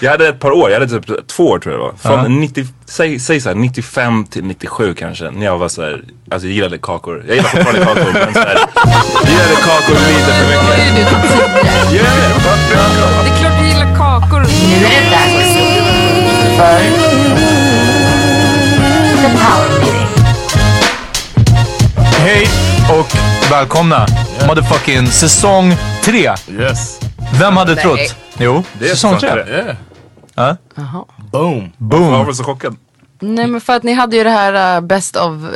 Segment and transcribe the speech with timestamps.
[0.00, 2.18] Jag hade ett par år, jag hade typ två år tror jag det var.
[2.22, 5.30] Från 90, säg, säg så här, 95 till 97 kanske.
[5.30, 7.24] När jag var så här, alltså jag gillade kakor.
[7.26, 8.58] Jag gillar fortfarande kakor men så här,
[9.22, 10.78] jag gillade kakor lite för mycket.
[11.92, 12.16] Yeah,
[13.24, 14.40] Det är klart du gillar kakor.
[14.40, 15.32] Nu är det dags
[16.56, 16.80] för
[19.22, 20.08] The Power Meeting.
[22.18, 22.48] Hej
[22.98, 23.16] och
[23.50, 24.06] välkomna.
[24.46, 25.72] Motherfucking säsong
[26.02, 26.34] tre.
[26.48, 27.00] Yes.
[27.40, 27.84] Vem hade Nej.
[27.84, 28.16] trott?
[28.38, 29.28] Jo, Det är säsong tre.
[29.30, 29.76] Yeah.
[30.34, 30.56] Ja.
[31.32, 31.54] Boom.
[31.78, 32.26] Jag Boom.
[32.26, 32.76] var så chockad.
[33.20, 35.48] Nej men för att ni hade ju det här uh, Best of uh,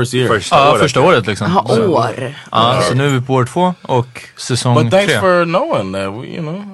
[0.00, 0.28] First year.
[0.28, 0.80] Första Ja, året.
[0.82, 1.46] första året liksom.
[1.46, 2.34] aha, år.
[2.52, 5.20] Ja, så nu är vi på år två och säsong But thanks tre.
[5.20, 6.02] for knowing that.
[6.24, 6.64] We, you know,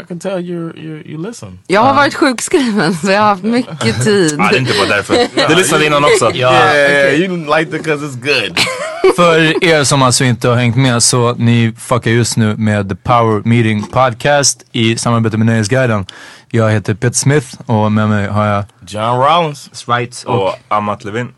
[0.00, 1.58] I can tell you you you listen.
[1.66, 4.36] Jag har varit sjukskriven så jag har haft mycket tid.
[4.38, 5.16] Ja, det är inte bara därför.
[5.48, 6.30] Du lyssnade innan också.
[6.34, 8.58] Ja, Yeah, you like it because it's good.
[9.16, 12.94] för er som alltså inte har hängt med så ni fuckar just nu med The
[12.96, 16.06] Power Meeting Podcast i samarbete med Nöjesguiden.
[16.50, 19.88] Jag heter Peter Smith och med mig har jag John Rollins.
[19.88, 21.28] Right och, Och Amat Levin.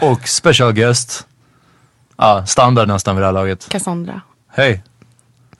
[0.00, 1.26] och special guest.
[2.16, 3.68] Ja, standard nästan vid det här laget.
[3.68, 4.20] Cassandra.
[4.52, 4.82] Hej.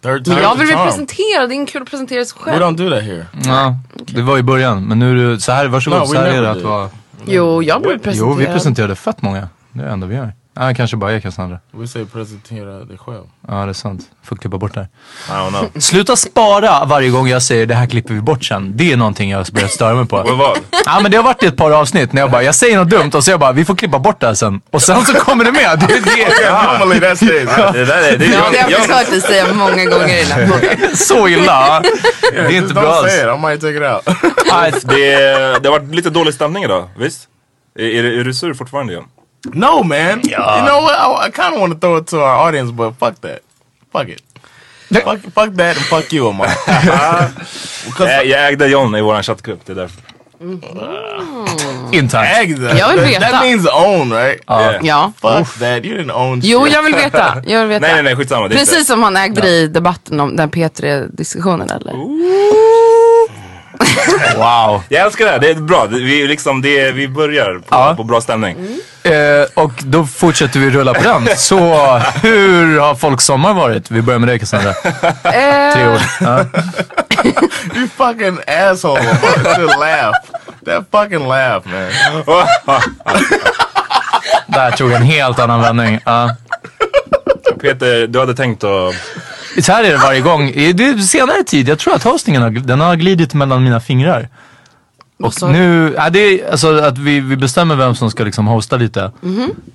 [0.02, 2.50] Third Men time's jag vill bli presenterad, det är inte kul att presentera sig We
[2.50, 2.62] själv.
[2.62, 3.26] don't do that here.
[3.44, 3.76] Ja,
[4.06, 4.84] det var i början.
[4.88, 5.98] Men nu är det så här, varsågod.
[5.98, 6.66] No, we så här är det att did.
[6.66, 6.88] vara...
[7.26, 8.28] Jo, jag blir presenterad.
[8.30, 9.48] Jo, vi presenterade fett många.
[9.72, 10.32] Det är det enda vi gör.
[10.62, 11.58] Ja, kanske bara jag Cassandra.
[11.72, 13.24] We say presentera dig själv.
[13.48, 14.02] Ja, det är sant.
[14.24, 14.88] Får klippa bort det här.
[15.28, 15.80] I don't know.
[15.80, 18.72] Sluta spara varje gång jag säger det här klipper vi bort sen.
[18.76, 20.34] Det är någonting jag har börjat störa mig Vad på.
[20.34, 22.76] var Ja men det har varit i ett par avsnitt när jag bara, jag säger
[22.78, 24.60] något dumt och så jag bara, vi får klippa bort det här sen.
[24.70, 25.78] Och sen så kommer det med.
[25.78, 26.78] Det är det.
[26.78, 27.00] Normally.
[27.00, 28.18] Det där är...
[28.18, 30.78] Det är Ja, det har jag hört dig säga många gånger i den här podden.
[30.96, 31.82] Så illa.
[32.32, 33.14] Det är inte bra alls.
[33.14, 33.20] it.
[33.22, 34.16] I might take it out.
[34.52, 37.28] Nej, det, är- det har varit lite dålig stämning idag, visst?
[37.78, 39.04] Är, är, du- är du sur fortfarande John?
[39.44, 40.20] No, man.
[40.24, 40.94] You know what?
[40.98, 43.40] I, I kind of want to throw it to our audience, but fuck that.
[43.92, 44.22] Fuck it.
[45.04, 46.48] fuck, fuck that and fuck you, Omar.
[47.98, 50.02] Jag, jag ägde John i våran chattgrupp, det är därför.
[51.92, 52.28] Internt.
[52.38, 52.78] Ägda.
[52.78, 53.20] Jag vill veta.
[53.26, 54.40] That means own, right?
[54.50, 54.86] Yeah.
[54.86, 55.12] Ja.
[55.20, 56.74] Fuck that, you didn't own Jo, shit.
[56.74, 57.42] jag vill veta.
[57.46, 57.80] Jag vill veta.
[57.86, 58.48] Nej nej nej skitsamma.
[58.48, 61.92] Precis som han ägde det i debatten om den P3-diskussionen eller?
[64.36, 64.82] Wow.
[64.88, 65.86] Jag älskar det här, det är bra.
[65.90, 67.94] Vi, liksom, det, vi börjar på, Ja.
[67.96, 68.56] på bra stämning.
[69.02, 69.12] Eh,
[69.64, 71.28] och då fortsätter vi rulla på den.
[71.36, 71.58] Så
[72.22, 73.90] hur har folks sommar varit?
[73.90, 74.72] Vi börjar med dig Cassandra.
[75.72, 76.00] Tre Eh, ord.
[76.20, 76.44] Ja.
[77.76, 79.00] You fucking asshole.
[79.56, 80.12] to laugh.
[80.66, 82.46] That fucking laugh, man.
[84.46, 86.00] Där tog en helt annan vändning.
[86.04, 86.36] Ja.
[87.62, 88.94] Peter, du hade tänkt att...
[89.62, 90.52] Så här är det varje gång.
[90.74, 94.28] Det senare tid, jag tror att hostingen har, den har glidit mellan mina fingrar.
[95.22, 98.76] och nu, ja, det är alltså att vi, vi bestämmer vem som ska liksom hosta
[98.76, 99.12] lite.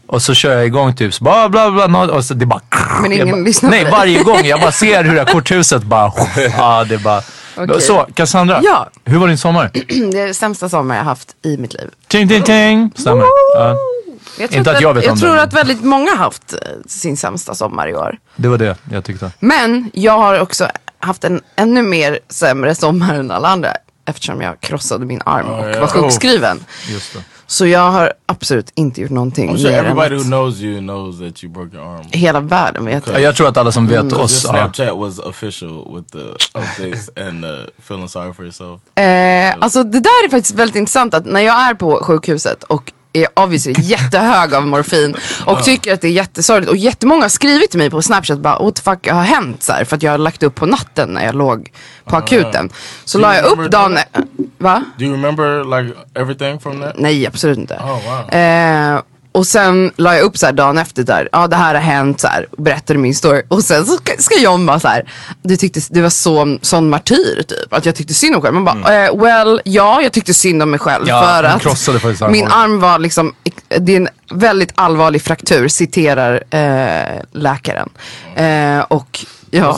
[0.07, 1.87] Och så kör jag igång typ så bla bla bla.
[1.87, 2.61] nå- Och så det bara...
[3.01, 4.41] Men ingen bara, lyssnar Nej, varje gång.
[4.45, 6.11] Jag bara ser hur det här korthuset bara...
[6.57, 7.21] Ja, det är bara...
[7.57, 7.81] Okej.
[7.81, 8.59] Så, Cassandra.
[8.63, 8.89] Ja.
[9.05, 9.69] Hur var din sommar?
[10.11, 11.89] det är det sämsta sommar jag haft i mitt liv.
[12.07, 12.91] Ting, ting, ting.
[12.95, 13.23] Stämmer.
[13.55, 13.75] Ja,
[14.39, 16.17] Jag tror Inte att jag vet jag om tror det, men- att väldigt många har
[16.17, 18.17] haft eh, sin sämsta sommar i år.
[18.35, 19.31] det var det jag tyckte.
[19.39, 20.67] Men jag har också
[20.99, 23.69] haft en ännu mer sämre sommar än alla andra.
[24.07, 25.79] Eftersom jag krossade min arm och ja.
[25.79, 26.63] var sjukskriven.
[26.87, 27.19] Just det.
[27.47, 30.61] Så jag har absolut inte gjort någonting I'm sure mer än everybody who att knows
[30.61, 32.05] you knows that you broke your arm.
[32.11, 33.19] hela världen vet det.
[33.21, 34.41] jag tror att alla som vet Your oss...
[34.41, 38.81] Snapchat was official with the updates and uh, feeling sorry for yourself.
[38.95, 42.91] Eh, alltså det där är faktiskt väldigt intressant att när jag är på sjukhuset och
[43.15, 45.15] är obviously jättehög av morfin
[45.45, 48.59] och tycker att det är jättesorgligt och jättemånga har skrivit till mig på snapchat bara
[48.59, 51.09] what the fuck har hänt så här, för att jag har lagt upp på natten
[51.09, 51.71] när jag låg
[52.03, 52.69] på akuten.
[53.05, 53.97] Så la jag upp dagen,
[54.57, 54.83] va?
[54.97, 56.95] Do you remember like everything from that?
[56.97, 57.75] Nej absolut inte.
[57.75, 58.39] Oh, wow.
[58.39, 59.01] eh,
[59.35, 62.19] och sen la jag upp så här dagen efter där, ja det här har hänt
[62.19, 63.43] så här, och berättade min story.
[63.47, 65.11] Och sen så ska, John bara så här,
[65.41, 68.53] du tyckte du var så, sån martyr typ, att jag tyckte synd om mig själv.
[68.53, 71.07] Man bara, eh, well ja jag tyckte synd om mig själv.
[71.07, 73.35] Ja, för att min arm var liksom,
[73.79, 77.89] det är en väldigt allvarlig fraktur, citerar eh, läkaren.
[78.35, 79.77] Eh, och ja,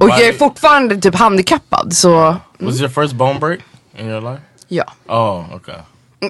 [0.00, 3.60] och jag är fortfarande typ handikappad så Was it your first bone break
[3.98, 4.42] in your life?
[4.68, 4.84] ja.
[5.08, 5.74] Oh, okay.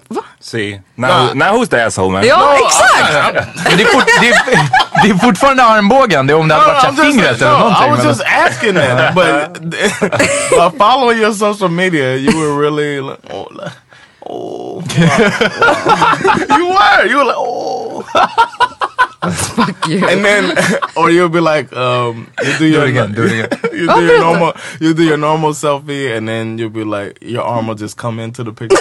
[0.09, 0.23] Va?
[0.41, 2.25] See, now, now who's the asshole man?
[2.27, 3.49] Ja exakt!
[3.69, 4.69] Men det är, fort, det, är,
[5.03, 6.27] det är fortfarande armbågen.
[6.27, 7.91] Det är om det hade varit just- fingret no, eller I någonting.
[7.91, 9.61] was men- just asking that, but
[10.73, 13.47] by following your social media, you were really like, oh,
[14.31, 14.81] oh,
[16.57, 18.03] you were, you were like, oh,
[19.31, 20.07] Fuck you.
[20.09, 20.57] and then,
[20.97, 23.49] or you'll be like, um, you do your, it again, do it again.
[23.73, 27.43] you do your normal, you do your normal selfie, and then you'll be like, your
[27.43, 28.79] arm will just come into the picture.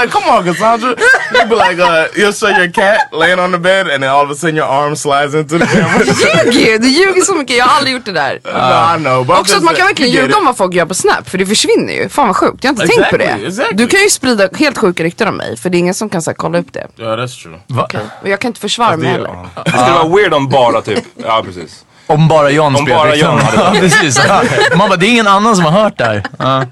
[0.00, 0.94] Like, come on, Cassandra.
[1.34, 4.24] You'd be like, uh, you'll show your cat laying on the bed, and then all
[4.24, 6.04] of a sudden your arm slides into the camera.
[6.04, 8.40] ljuger, du ljuger så mycket, jag har aldrig gjort det där.
[8.44, 9.26] no, I know.
[9.26, 11.46] But Också att man kan verkligen ljuga om vad folk gör på Snap för det
[11.46, 12.08] försvinner ju.
[12.08, 13.46] Fan vad sjukt, jag har inte tänkt på Exactly, det.
[13.48, 13.76] exactly.
[13.76, 16.22] Du kan ju sprida helt sjuka rykten om mig för det är ingen som kan
[16.22, 16.86] så här, kolla upp det.
[16.98, 17.58] Yeah, that's true.
[17.66, 17.88] Va?
[18.22, 19.46] Och jag kan inte försvara mig heller.
[19.64, 21.84] Det skulle vara weird om bara typ, ja precis.
[22.08, 23.30] Om bara John Om bara reklam.
[23.32, 24.20] John hade Ja, precis.
[24.76, 26.22] Man bara, det är ingen annan som har hört det här.
[26.38, 26.62] Ja.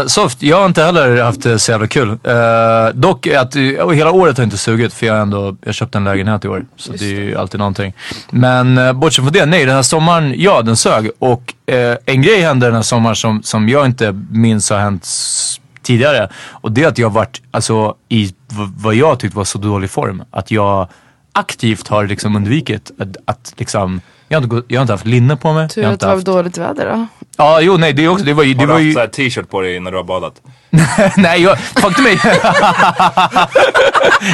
[0.00, 2.08] Eh, soft, jag har inte heller haft det så jävla kul.
[2.08, 5.98] Uh, dock, att, och hela året har inte sugit för jag har ändå, jag köpte
[5.98, 6.64] en lägenhet i år.
[6.76, 7.92] Så det är ju alltid någonting.
[8.30, 11.10] Men uh, bortsett från det, nej den här sommaren, ja den sög.
[11.18, 15.02] Och eh, en grej hände den här sommaren som, som jag inte minns har hänt
[15.04, 16.28] s- tidigare.
[16.50, 18.32] Och det är att jag varit, alltså i v-
[18.76, 20.22] vad jag tyckte var så dålig form.
[20.30, 20.88] Att jag
[21.32, 24.00] aktivt har liksom undvikit att, att liksom,
[24.34, 25.68] jag har, inte jag har inte haft linne på mig.
[25.68, 27.06] Tur jag har att det var haft, dåligt väder då.
[27.36, 29.28] ja, jo, nej, det är också, det var ju, det Har du var haft ju,
[29.30, 30.34] t-shirt på dig när du har badat?
[31.16, 32.10] nej, jag, faktum är,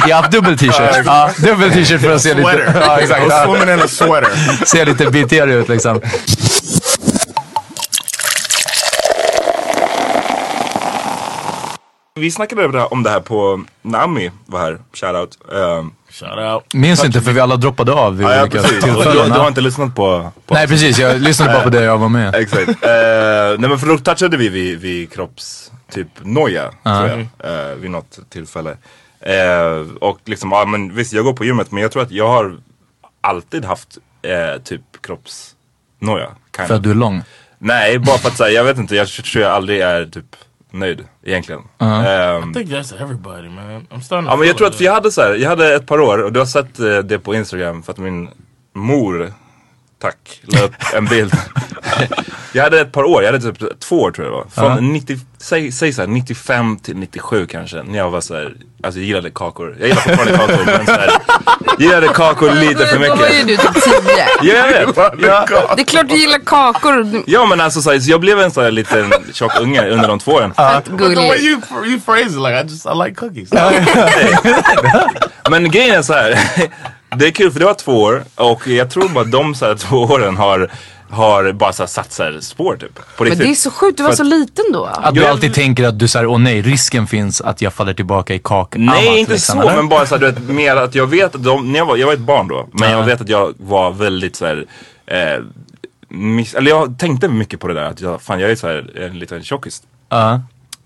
[0.07, 1.05] jag har haft dubbel t-shirt.
[1.05, 2.81] Ja, dubbel t-shirt för att se lite, Sweater.
[2.85, 4.65] ja I exakt, swimming in a sweater.
[4.65, 6.01] se lite bitigare ut liksom.
[12.15, 15.37] Vi snackade om det här på, när Ami var här, shoutout.
[15.49, 16.73] Um, Shout out.
[16.73, 18.75] Minns inte för vi alla droppade av vid ja, ja, olika precis.
[18.75, 19.29] Du, tillfällen.
[19.29, 22.09] du har inte lyssnat på, på Nej precis, jag lyssnade bara på det jag var
[22.09, 22.35] med.
[22.41, 22.69] Exakt.
[22.69, 27.19] Eh, nej men för då touchade vi vid, vid kropps, typ noja, tror jag.
[27.19, 28.77] eh, vid något tillfälle.
[29.19, 32.27] Eh, och liksom, ja men visst jag går på gymmet men jag tror att jag
[32.27, 32.57] har
[33.21, 33.97] alltid haft
[34.63, 36.29] typ kroppsnoja.
[36.67, 37.23] För att du är lång.
[37.57, 40.35] Nej, bara för att säga, jag vet inte, jag tror jag aldrig är typ
[40.71, 41.61] nöjd egentligen.
[41.79, 43.87] Ehm, I think that's everybody, man.
[43.89, 45.85] I'm starting to Ja men jag tror att, jag hade så här, jag hade ett
[45.87, 48.29] par år och du har sett eh, det på Instagram för att min
[48.75, 49.33] mor,
[50.01, 51.33] tack, la upp en bild.
[52.53, 54.73] Jag hade ett par år, jag hade typ två år tror jag det var.
[54.75, 57.83] Från 90, säg, säg såhär 95 till 97 kanske.
[57.83, 58.53] När jag var såhär,
[58.83, 59.75] alltså jag gillade kakor.
[59.79, 61.11] Jag gillar fortfarande kakor men såhär,
[61.79, 63.47] gillade kakor lite för Då var ju mycket.
[63.47, 63.93] du typ tio.
[64.41, 64.97] Ja jag vet.
[64.97, 67.23] Ja, Det är klart du gillar kakor.
[67.27, 70.19] ja men alltså såhär, så jag blev en sån här liten tjock unge under de
[70.19, 70.53] två åren.
[70.53, 71.41] Fett way gullig.
[71.41, 73.49] you you phrase it, like I just I like cookies.
[75.49, 76.39] Men grejen är så här.
[77.15, 79.75] Det är kul för det var två år och jag tror bara de så här
[79.75, 80.71] två åren har,
[81.09, 82.99] har bara så satt så här spår typ.
[83.17, 84.85] På Men det är så sjukt, du var så liten då.
[84.85, 88.33] Att du alltid tänker att du säger åh nej, risken finns att jag faller tillbaka
[88.33, 89.75] i kak Nej inte liksom, så eller?
[89.75, 91.97] men bara så här, du vet, mer att jag vet att de, när jag var,
[91.97, 92.67] jag var ett barn då.
[92.71, 92.97] Men Ja.
[92.97, 94.65] jag vet att jag var väldigt så här,
[95.05, 95.43] eh,
[96.07, 98.99] miss, eller jag tänkte mycket på det där att jag, fan jag är så här
[98.99, 99.81] en liten tjockis.
[100.09, 100.41] Ja.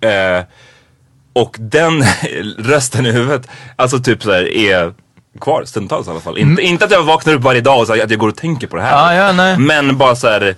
[0.10, 0.44] Eh,
[1.34, 2.04] och den
[2.58, 4.94] rösten i huvudet, alltså typ så här är
[5.42, 6.38] kvar stundtals i alla fall.
[6.38, 8.36] Inte, inte att jag vaknar upp varje dag och så här, att jag går och
[8.36, 9.30] tänker på det här.
[9.30, 9.40] Mm.
[9.40, 9.58] Ja.
[9.58, 10.56] Men bara så här,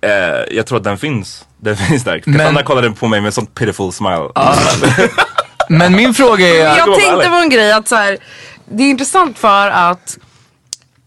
[0.00, 0.10] eh,
[0.56, 1.44] jag tror att den finns.
[1.60, 2.22] Den finns där.
[2.26, 4.28] Men- Cassandra kollade på mig med sånt pitiful smile.
[5.68, 6.76] Men min fråga är...
[6.76, 8.18] Jag tänkte på en grej att så här,
[8.70, 10.18] det är intressant för att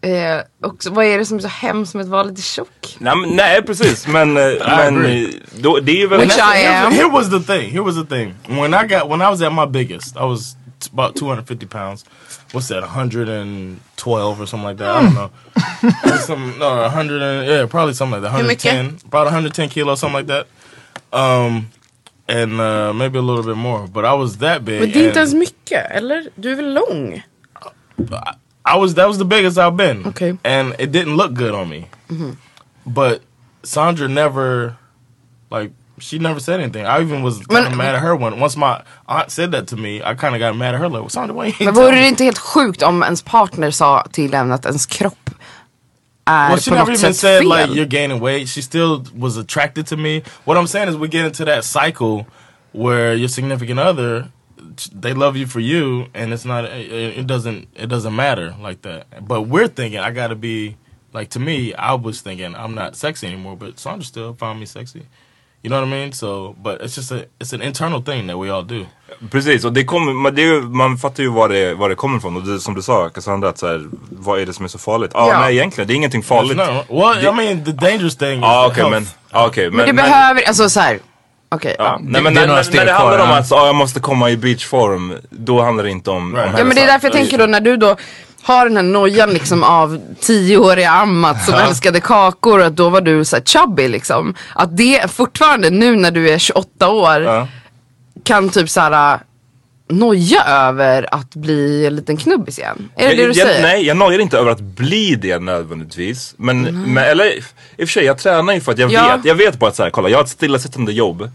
[0.02, 2.96] eh, också, vad är det som är så hemskt med att vara lite tjock?
[2.98, 6.92] Nej, men, nej precis men, eh, men då, det är ju väl Which I am.
[6.92, 7.70] Here was the thing.
[7.70, 8.34] Here was the thing.
[8.48, 10.56] When I got when I was at my biggest, I was
[10.88, 12.04] about 250 pounds.
[12.52, 12.82] What's that?
[12.82, 14.90] 112 or something like that.
[14.90, 15.30] I don't know.
[15.82, 18.32] It's some no 100 and yeah, probably something like that.
[18.32, 20.46] 110, about 110 kilos, something like that.
[21.12, 21.70] Um,
[22.28, 23.86] and uh, maybe a little bit more.
[23.86, 24.80] But I was that big.
[24.80, 26.28] Men det är inte and ens mycket, eller?
[26.34, 27.22] Du är väl lång?
[28.64, 30.06] I was that was the biggest I've been.
[30.06, 30.36] Okay.
[30.44, 31.88] And it didn't look good on me.
[32.86, 33.22] But
[33.62, 34.76] Sandra never
[35.50, 36.84] like she never said anything.
[36.86, 40.02] I even was Men- mad at her when once my aunt said that to me,
[40.02, 42.24] I kind of got mad at her like, Sandra, why Men vore me?" det inte
[42.24, 45.30] helt sjukt om ens partner sa till en att ens kropp
[46.24, 47.48] är Well, she på never något even said fel?
[47.48, 48.48] like you're gaining weight.
[48.48, 50.22] She still was attracted to me.
[50.44, 52.26] What I'm saying is we get into that cycle
[52.72, 54.28] where your significant other
[55.02, 58.82] they love you for you and it's not it, it doesn't it doesn't matter like
[58.82, 59.06] that.
[59.26, 60.76] But we're thinking I got to be
[61.12, 64.66] like to me I was thinking I'm not sexy anymore, but Sandra still found me
[64.66, 65.02] sexy.
[65.62, 66.12] You know what I mean?
[66.12, 68.84] So, but it's just a it's an internal thing that we all do.
[69.30, 72.36] Precis, och det kommer, man, det man fattar ju var det, var det kommer ifrån.
[72.36, 74.78] Och det, som du sa Cassandra, att så här, vad är det som är så
[74.78, 75.10] farligt?
[75.14, 75.40] Ah, Ja.
[75.40, 76.56] Nej egentligen, det är ingenting farligt.
[76.58, 78.90] Not- well, I mean the dangerous thing is Ja the okej health.
[78.90, 80.98] men, ah, okej, Men det behöver, alltså såhär,
[81.48, 81.76] okej.
[81.78, 81.84] Ja.
[81.84, 81.98] ja.
[82.02, 83.38] Nej, men det är när, när, när det handlar om ja.
[83.38, 86.48] att ah, jag måste komma i beachform, då handlar det inte om, Right.
[86.48, 87.96] om Ja men det är därför jag tänker då när du då
[88.42, 93.00] har den här nojan liksom av tioåriga Amat som älskade kakor och att då var
[93.00, 94.34] du så här chubby liksom.
[94.54, 97.48] Att det fortfarande nu när du är 28 år Ja.
[98.24, 99.18] kan typ såhär
[99.90, 102.88] noja över att bli en liten knubbis igen.
[102.96, 103.62] Är det det du jag, säger?
[103.62, 106.34] Nej, jag nojar inte över att bli det nödvändigtvis.
[106.36, 107.42] Men, men eller i och
[107.78, 109.16] för sig, jag tränar ju för att jag Ja.
[109.16, 109.24] vet.
[109.24, 111.30] Jag vet bara att så här, kolla, jag har ett stillasittande jobb.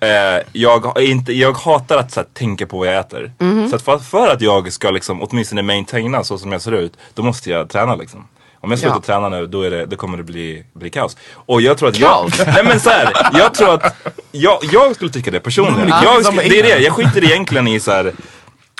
[0.00, 3.32] Eh, jag, inte, jag hatar att så här, tänka på vad jag äter.
[3.38, 3.68] Mhm.
[3.70, 6.92] Så att för, för att jag ska liksom, åtminstone maintaina så som jag ser ut,
[7.14, 8.24] då måste jag träna liksom.
[8.60, 9.00] Om jag slutar Ja.
[9.00, 11.16] träna nu, då, är det, då kommer det bli, bli kaos.
[11.32, 12.10] Och jag tror att jag...
[12.10, 12.38] Kaos?
[12.46, 13.96] Nej men så här, jag tror att...
[14.32, 15.88] Jag, jag skulle tycka det personligen.
[15.88, 16.00] Ja.
[16.04, 18.12] Jag, skulle- det är det, jag skiter egentligen i så här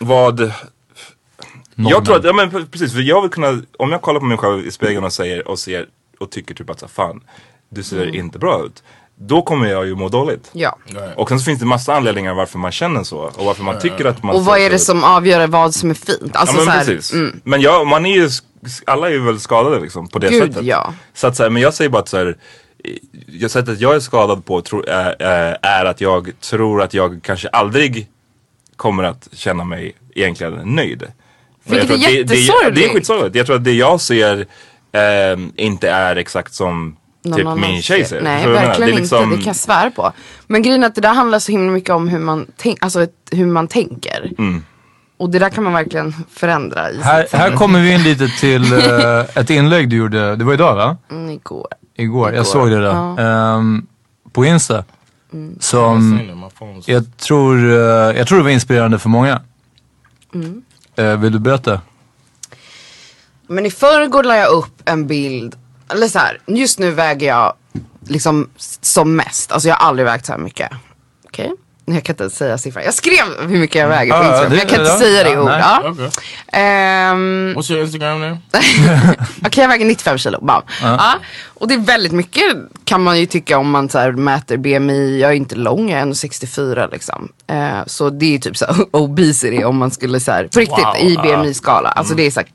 [0.00, 0.52] vad...
[1.74, 4.26] Jag tror att, ja men pre- precis, för jag vill kunna, om jag kollar på
[4.26, 5.86] mig själv i spegeln och säger och ser
[6.20, 7.20] och tycker typ att så, fan,
[7.68, 8.14] du ser Mm.
[8.14, 8.82] inte bra ut.
[9.18, 10.50] Då kommer jag ju må dåligt.
[10.52, 10.78] Ja.
[11.16, 14.04] Och sen så finns det massa anledningar varför man känner så och varför man tycker
[14.04, 16.36] att man Och vad är det som avgör vad som är fint?
[16.36, 17.12] Alltså Ja men så här, precis.
[17.12, 17.40] mm.
[17.44, 18.30] Men jag, man är ju,
[18.86, 20.64] alla är ju väl skadade liksom på det Gud, sättet.
[20.66, 20.94] ja.
[21.14, 22.36] Så att så här, men jag säger bara att så här,
[23.26, 26.94] jag sättet att jag är skadad på tro, är, är, är att jag tror att
[26.94, 28.08] jag kanske aldrig
[28.76, 31.04] kommer att känna mig egentligen nöjd.
[31.66, 32.76] För Vilket är att det, det, jättesorgligt.
[32.76, 33.36] det är skitsorgligt.
[33.36, 34.46] Jag tror att det jag ser
[34.92, 36.96] ehm, inte är exakt som
[37.26, 38.20] någon typ annan min tjej ser.
[38.20, 38.66] Nej vad jag menar?
[38.66, 40.12] verkligen det liksom, inte, det kan jag svära på.
[40.46, 43.06] Men grejen är att det där handlar så himla mycket om hur man, tänk, alltså
[43.30, 44.32] hur man tänker.
[44.38, 44.64] Mm.
[45.18, 48.72] Och det där kan man verkligen förändra i Här, här kommer vi in lite till
[48.72, 50.96] eh, ett inlägg du gjorde, det var idag va?
[51.10, 51.66] Mm, igår.
[51.96, 52.94] Igår, Igår, jag såg det där.
[52.94, 53.20] ja.
[53.20, 53.86] Ehm,
[54.32, 54.84] på Insta.
[55.32, 55.56] Mm.
[55.60, 56.20] Som
[56.86, 59.40] jag tror, eh, jag tror det var inspirerande för många.
[60.34, 60.62] Mm.
[60.96, 61.80] Eh, vill du berätta?
[63.46, 65.56] Men i förrgår la jag upp en bild,
[65.90, 67.52] eller så här, just nu väger jag
[68.08, 68.48] liksom
[68.80, 69.52] som mest.
[69.52, 70.70] Alltså jag har aldrig vägt så här mycket.
[71.24, 71.52] Okej?
[71.88, 72.84] Jag kan inte säga siffran.
[72.84, 74.48] Jag skrev hur mycket jag väger på Instagram.
[74.50, 75.48] men jag kan inte säga det i ord.
[75.50, 75.90] Ja.
[75.90, 76.08] Okay.
[76.52, 78.38] Ehm, What's your Instagram name?
[79.46, 80.38] Okej jag väger 95 kilo.
[80.44, 80.62] Bam.
[80.82, 81.14] Ja.
[81.54, 82.42] Och det är väldigt mycket
[82.84, 85.20] kan man ju tycka om man så här, mäter BMI.
[85.20, 87.28] Jag är inte lång, jag är 1,64 liksom.
[87.46, 90.84] Eh, så det är typ så här, obesity om man skulle så här, på riktigt
[90.84, 90.96] Wow.
[90.96, 91.88] i BMI-skala.
[91.88, 92.48] Alltså det är så här,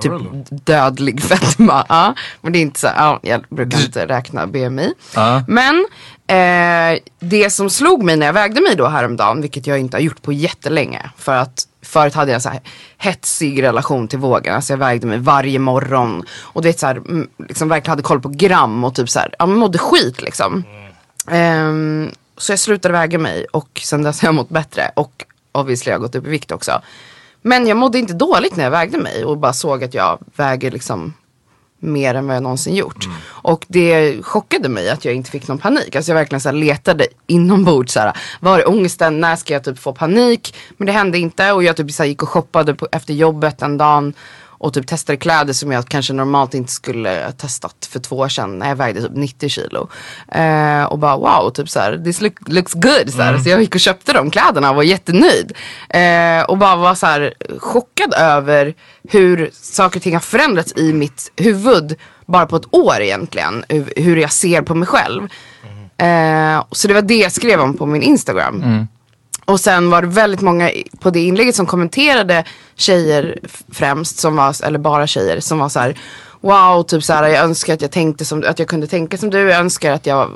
[0.00, 0.44] typ really?
[0.50, 1.86] dödlig fetma.
[1.88, 4.94] Ja, men det är inte så, ja, jag brukar inte räkna BMI.
[5.14, 5.42] Ja.
[5.48, 5.86] Men
[6.26, 10.02] eh, det som slog mig när jag vägde mig då häromdagen, vilket jag inte har
[10.02, 11.10] gjort på jättelänge.
[11.16, 12.60] För att förut hade jag en så här
[12.98, 14.54] hetsig relation till vågen.
[14.54, 16.24] Alltså jag vägde mig varje morgon.
[16.40, 19.18] Och du vet så här, mm, liksom verkligen hade koll på gram och typ så
[19.18, 20.64] här, ja mådde skit liksom.
[21.30, 24.90] Ehm, så jag slutade väga mig och sen dess har jag mått bättre.
[24.94, 26.82] Och obviously har jag gått upp i vikt också.
[27.42, 30.70] Men jag mådde inte dåligt när jag vägde mig och bara såg att jag väger
[30.70, 31.12] liksom
[31.82, 33.08] mer än vad jag någonsin gjort.
[33.24, 35.96] Och det chockade mig att jag inte fick någon panik.
[35.96, 37.92] Alltså jag verkligen så letade inombords.
[37.92, 39.20] Så här, var är ångesten?
[39.20, 40.54] När ska jag typ få panik?
[40.76, 43.78] Men det hände inte och jag typ så gick och shoppade på, efter jobbet en
[43.78, 44.12] dag.
[44.62, 48.28] Och typ testade kläder som jag kanske normalt inte skulle ha testat för två år
[48.28, 48.58] sedan.
[48.58, 49.88] När jag vägde typ 90 kilo.
[50.32, 53.12] Eh, och bara wow, typ så här, this look, looks good.
[53.12, 53.38] Så, här.
[53.38, 55.52] så jag gick och köpte de kläderna och var jättenöjd.
[55.88, 58.74] Eh, och bara var så här chockad över
[59.08, 61.96] hur saker och ting har förändrats i mitt huvud.
[62.26, 63.64] Bara på ett år egentligen.
[63.96, 65.22] Hur, jag ser på mig själv.
[65.96, 68.86] Eh, så det var det jag skrev om på min Instagram.
[69.44, 70.70] Och sen var det väldigt många
[71.00, 72.44] på det inlägget som kommenterade
[72.76, 73.38] tjejer
[73.72, 75.96] främst, som var, eller bara tjejer, som var så här
[76.42, 79.30] Wow, typ så här, jag önskar att jag tänkte som att jag kunde tänka som
[79.30, 79.38] du.
[79.38, 80.30] Jag önskar att jag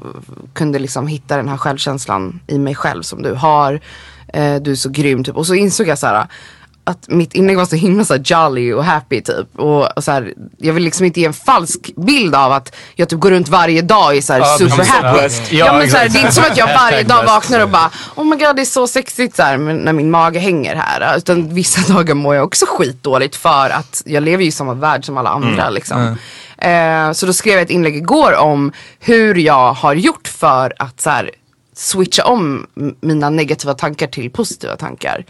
[0.52, 3.80] kunde liksom hitta den här självkänslan i mig själv som du har.
[4.28, 5.36] Eh, du är så grym typ.
[5.36, 6.26] Och så insåg jag så här
[6.86, 9.58] att mitt inlägg var så himla så jolly och happy typ.
[9.58, 13.08] Och, och så här, jag vill liksom inte ge en falsk bild av att jag
[13.08, 15.18] typ går runt varje dag är så här Ja, super happy.
[15.50, 17.68] Ja, Ja, men så här, det är inte som att jag varje dag vaknar och
[17.68, 21.16] bara Oh my god det är så sexigt så här, när min mage hänger här.
[21.16, 25.04] Utan vissa dagar mår jag också skitdåligt för att jag lever ju i samma värld
[25.04, 26.16] som alla andra liksom.
[26.58, 31.00] Eh, så då skrev jag ett inlägg igår om hur jag har gjort för att
[31.00, 31.30] så här,
[31.74, 32.66] switcha om
[33.00, 35.24] mina negativa tankar till positiva tankar.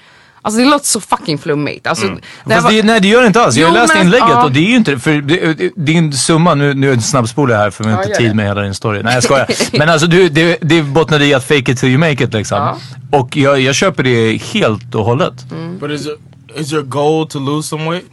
[0.47, 1.87] Alltså det låter så fucking flummigt.
[1.87, 2.21] Alltså, jag
[2.53, 3.57] Fast var- det, nej det gör det inte alls.
[3.57, 4.45] Jag Jo, har läst men- inlägget ja.
[4.45, 7.71] och det är ju inte för det, din summa, nu, nu är det snabbspolar här
[7.71, 8.35] för vi har inte tid det.
[8.35, 9.03] med hela din story.
[9.03, 9.47] Nej jag skojar.
[9.79, 12.59] Men alltså du, det, det bottnade i att fake it till you make it liksom.
[12.59, 13.19] Ja.
[13.19, 15.35] Och jag, jag köper det helt och hållet.
[15.81, 16.19] But is your,
[16.55, 18.07] is your goal to lose some weight?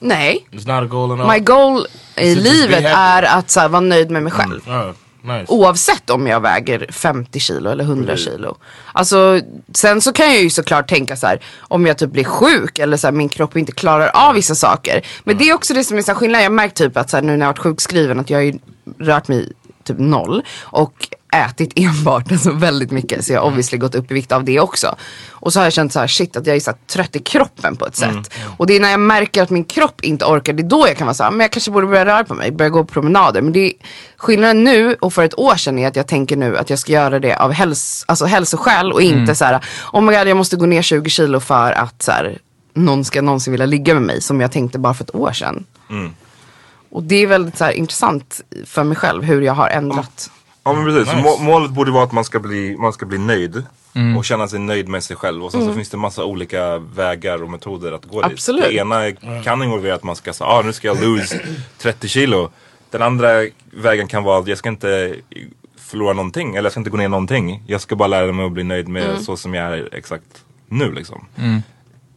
[0.00, 1.32] Nej, It's not a goal at all?
[1.32, 1.86] my goal
[2.16, 4.60] i livet är att så här, vara nöjd med mig själv.
[4.68, 4.90] Oh,
[5.24, 5.52] nice.
[5.52, 8.56] Oavsett om jag väger 50 kilo eller 100 kilo.
[8.92, 9.40] Alltså,
[9.74, 12.96] sen så kan jag ju såklart tänka så här, om jag typ blir sjuk eller
[12.96, 15.06] så här, min kropp inte klarar av vissa saker.
[15.24, 16.42] Men det är också det som är så här skillnad.
[16.42, 18.42] Jag märkt typ att så här, nu när jag har varit sjukskriven att jag har
[18.42, 18.58] ju
[18.98, 19.52] rört mig
[19.84, 20.42] typ noll.
[20.62, 23.24] Och ätit enbart alltså väldigt mycket.
[23.24, 24.96] Så jag har obviously gått upp i vikt av det också.
[25.30, 27.76] Och så har jag känt så här shit att jag är så trött i kroppen
[27.76, 28.34] på ett sätt.
[28.56, 30.96] Och det är när jag märker att min kropp inte orkar, det är då jag
[30.96, 32.92] kan vara så här, men jag kanske borde börja röra på mig, börja gå på
[32.92, 33.42] promenader.
[33.42, 33.72] Men det är,
[34.16, 36.92] skillnaden nu och för ett år sedan är att jag tänker nu att jag ska
[36.92, 39.60] göra det av häls, alltså hälsoskäl och inte så här,
[39.92, 42.38] oh my god jag måste gå ner 20 kilo för att så här,
[42.74, 45.64] någon ska någonsin vilja ligga med mig som jag tänkte bara för ett år sedan.
[46.94, 50.30] Och det är väldigt så här, intressant för mig själv hur jag har ändrat.
[50.64, 51.22] Ja men precis, Nice.
[51.22, 53.62] må- målet borde vara att man ska bli, man ska bli nöjd.
[53.94, 54.16] Mm.
[54.16, 55.44] Och känna sig nöjd med sig själv.
[55.44, 58.62] Och sen så finns det massa olika vägar och metoder att gå Absolut.
[58.64, 58.70] dit.
[58.72, 61.40] Det ena kan involvera att man ska säga, ah, nu ska jag lose
[61.78, 62.50] 30 kilo.
[62.90, 63.28] Den andra
[63.70, 65.14] vägen kan vara att jag ska inte
[65.78, 66.50] förlora någonting.
[66.54, 67.62] Eller jag ska inte gå ner någonting.
[67.66, 69.22] Jag ska bara lära mig att bli nöjd med Mm.
[69.22, 71.26] så som jag är exakt nu liksom.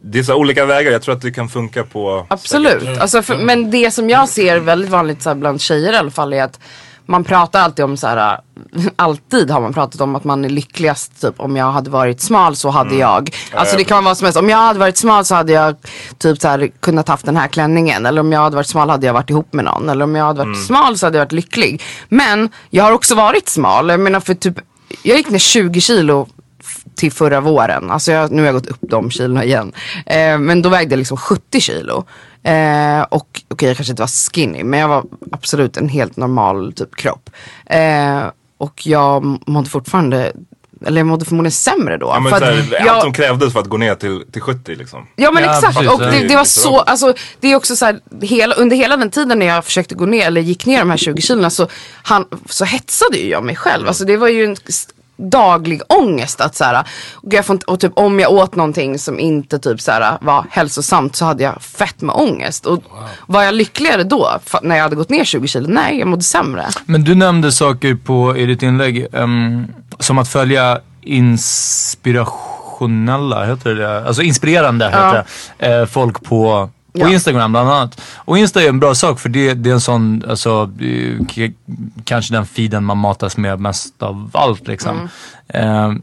[0.00, 2.98] Det är så olika vägar, jag tror att det kan funka på Absolut.
[3.00, 6.10] Alltså för, men det som jag ser väldigt vanligt så här, bland tjejer i alla
[6.10, 6.60] fall är att
[7.06, 8.40] man pratar alltid om så här,
[8.96, 12.56] alltid har man pratat om att man är lyckligast typ om jag hade varit smal
[12.56, 13.30] så hade jag.
[13.52, 14.38] Alltså det kan vara som helst.
[14.38, 15.76] Om jag hade varit smal så hade jag
[16.18, 18.06] typ så här, kunnat haft den här klänningen.
[18.06, 19.88] Eller om jag hade varit smal hade jag varit ihop med någon.
[19.88, 21.82] Eller om jag hade varit smal så hade jag varit lycklig.
[22.08, 23.88] Men jag har också varit smal.
[23.88, 24.58] Jag menar för typ,
[25.02, 26.28] jag gick ner 20 kilo
[26.98, 27.90] till förra våren.
[27.90, 29.72] Alltså jag, nu har jag gått upp de kilona igen.
[30.06, 32.04] Eh, men då vägde jag liksom 70 kilo.
[32.42, 36.72] Eh, och okej jag kanske inte var skinny men jag var absolut en helt normal
[36.72, 37.30] typ kropp.
[37.66, 38.22] Eh,
[38.58, 40.32] och jag mådde fortfarande,
[40.86, 42.06] eller jag mådde förmodligen sämre då.
[42.06, 44.24] Ja, men För så att här, jag- Allt som krävdes för att gå ner till,
[44.32, 45.06] till 70 liksom.
[45.16, 45.92] Ja men Ja, exakt precis.
[45.92, 49.10] och Det det, var så, alltså det är också så här, hela, under hela den
[49.10, 51.68] tiden när jag försökte gå ner eller gick ner de här 20 kilona så,
[52.02, 53.88] han, så hetsade ju jag mig själv.
[53.88, 54.56] Alltså det var ju en
[55.18, 59.18] daglig ångest att så här, och, jag får och typ om jag åt någonting som
[59.18, 62.66] inte typ så här, var hälsosamt så hade jag fett med ångest.
[62.66, 62.82] Och
[63.26, 65.68] var jag lyckligare då när jag hade gått ner 20 kilo?
[65.68, 66.66] Nej, jag mådde sämre.
[66.86, 69.66] Men du nämnde saker på, i ditt inlägg ehm,
[69.98, 74.06] som att följa inspirationella, heter det?
[74.06, 75.24] Alltså inspirerande heter
[75.58, 75.66] det.
[75.66, 77.12] Eh, folk på, Ja.
[77.12, 78.00] Instagram bland annat.
[78.16, 81.50] Och Insta är en bra sak för det, det är en sån, alltså eh,
[82.04, 85.08] kanske den feeden man matas med mest av allt liksom.
[85.48, 86.02] Ehm,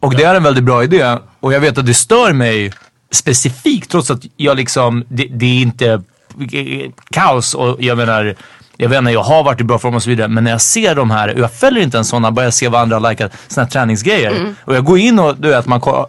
[0.00, 1.16] och det är en väldigt bra idé.
[1.40, 2.72] Och jag vet att det stör mig
[3.10, 6.02] specifikt trots att jag liksom, det, det är inte
[6.52, 8.34] eh, kaos och jag menar
[8.76, 10.28] jag vet inte, jag har varit i bra form och så vidare.
[10.28, 12.68] Men när jag ser de här, och jag följer inte ens sådana, bara jag ser
[12.68, 14.30] vad andra har likat, sådana här träningsgrejer.
[14.30, 14.54] Mm.
[14.64, 16.06] Och jag går in och du vet, man kollar.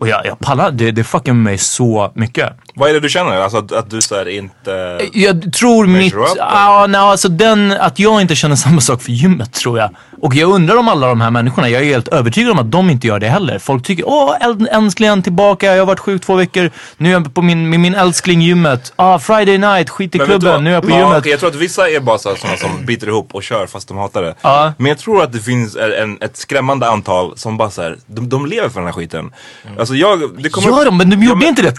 [0.00, 2.52] Och jag, jag pallar, det, det fuckar med mig så mycket.
[2.74, 3.36] Vad är det du känner?
[3.36, 5.00] Alltså att, att du så här inte...
[5.12, 9.52] Jag tror mitt, ja, nej, alltså den, att jag inte känner samma sak för gymmet
[9.52, 9.90] tror jag.
[10.20, 12.90] Och jag undrar om alla de här människorna, jag är helt övertygad om att de
[12.90, 13.58] inte gör det heller.
[13.58, 14.36] Folk tycker, åh
[14.70, 17.94] äntligen tillbaka, jag har varit sjuk två veckor, nu är jag på min, med min
[17.94, 18.92] älskling gymmet.
[18.96, 21.18] Ah, Friday night, skit i Men vet du klubben, nu är jag på ja, gymmet.
[21.18, 23.96] okej, Jag tror att vissa är bara sådana som biter ihop och kör fast de
[23.96, 24.34] hatar det.
[24.42, 24.72] Ja.
[24.78, 28.28] Men jag tror att det finns en, ett skrämmande antal som bara så här, de,
[28.28, 29.32] de lever för den här skiten.
[29.78, 30.96] Alltså jag, det kommer Gör de?
[30.96, 31.74] Men de gjorde inte det.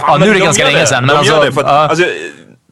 [0.00, 1.06] Ja, nu är det de ganska gör länge sedan.
[1.06, 1.88] De alltså, gör det för att, ja.
[1.88, 2.04] alltså,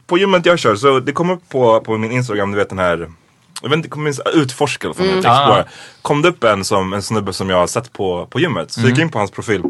[0.07, 2.79] på gymmet jag kör så det kommer upp på, på min Instagram, du vet den
[2.79, 3.09] här
[3.62, 5.11] jag vet inte, kommer minns utforska eller Mm.
[5.11, 5.18] mm.
[5.18, 5.68] Explorer.
[6.03, 8.70] Kom det upp en, som, en snubbe som jag har sett på, på gymmet.
[8.73, 8.94] Så jag Mm.
[8.96, 9.62] gick in på hans profil.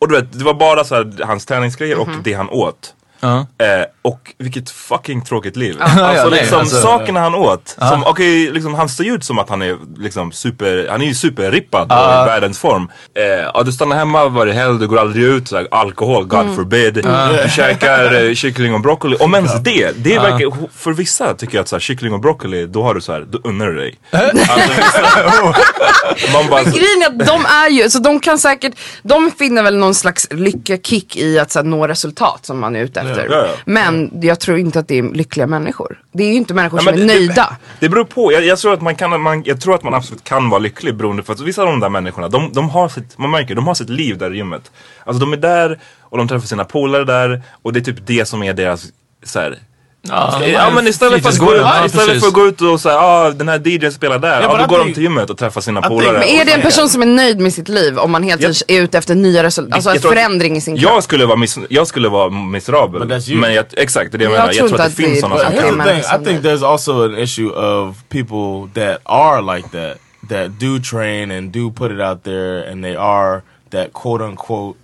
[0.00, 2.94] Och du vet, det var bara så här, hans träningsgrejer och det han åt.
[3.20, 3.38] Ja.
[3.38, 5.76] Eh, och vilket fucking tråkigt liv.
[5.80, 7.76] ja, alltså nej, liksom alltså- sakerna han åt.
[7.78, 11.06] Som, okej, liksom, han ser ju ut som att han är liksom super, han är
[11.06, 12.90] ju superrippad och i världens form.
[13.14, 13.22] Eh,
[13.54, 16.94] ja, du stannar hemma varje helg, du går aldrig ut, så här, alkohol, God forbid.
[16.94, 19.16] Du käkar eh, kyckling och broccoli.
[19.20, 22.20] Om ens det, det är verkligen, för vissa tycker jag att så här, kyckling och
[22.20, 23.94] broccoli, då har du så här, då unnar du dig.
[26.08, 29.62] Alltså, man bara, Grejen är att de är ju, så de kan säkert, de finner
[29.62, 33.07] väl någon slags lyckakick i att så här, nå resultat som man är ute efter.
[33.16, 33.46] Ja, ja.
[33.64, 36.02] Men jag tror inte att det är lyckliga människor.
[36.12, 37.56] Det är ju inte människor som men är det- nöjda.
[37.80, 38.32] Det beror på.
[38.32, 40.94] Jag, jag, tror att man kan, man, jag tror att man absolut kan vara lycklig
[40.94, 43.66] beroende på att vissa av de där människorna, de, de har sitt, man märker, de
[43.66, 44.70] har sitt liv där i gymmet.
[45.04, 48.24] Alltså de är där och de träffar sina polare där och det är typ det
[48.28, 48.86] som är deras
[49.22, 49.58] så här,
[50.08, 52.80] Ja, Ja men istället för att gå ut, Ja, istället för att gå ut och
[52.80, 55.38] säga ah, den här DJn spelar där, ja, but då går de till gymmet och
[55.38, 56.12] träffar sina polare.
[56.12, 58.54] Men är det en person som är nöjd med sitt liv om man hela tiden
[58.68, 60.92] är ute efter nya resultat, alltså en förändring i sin kropp?
[60.92, 63.20] Jag skulle vara, miss, jag skulle vara miserabel.
[63.28, 64.52] Men jag, exakt, det är det jag, Jag menar.
[64.52, 66.20] tror Jag tror att det att finns sådana som kan.
[66.22, 71.30] I think there's also an issue of people that are like that, that do train
[71.30, 74.78] and do put it out there, and they are that quote unquote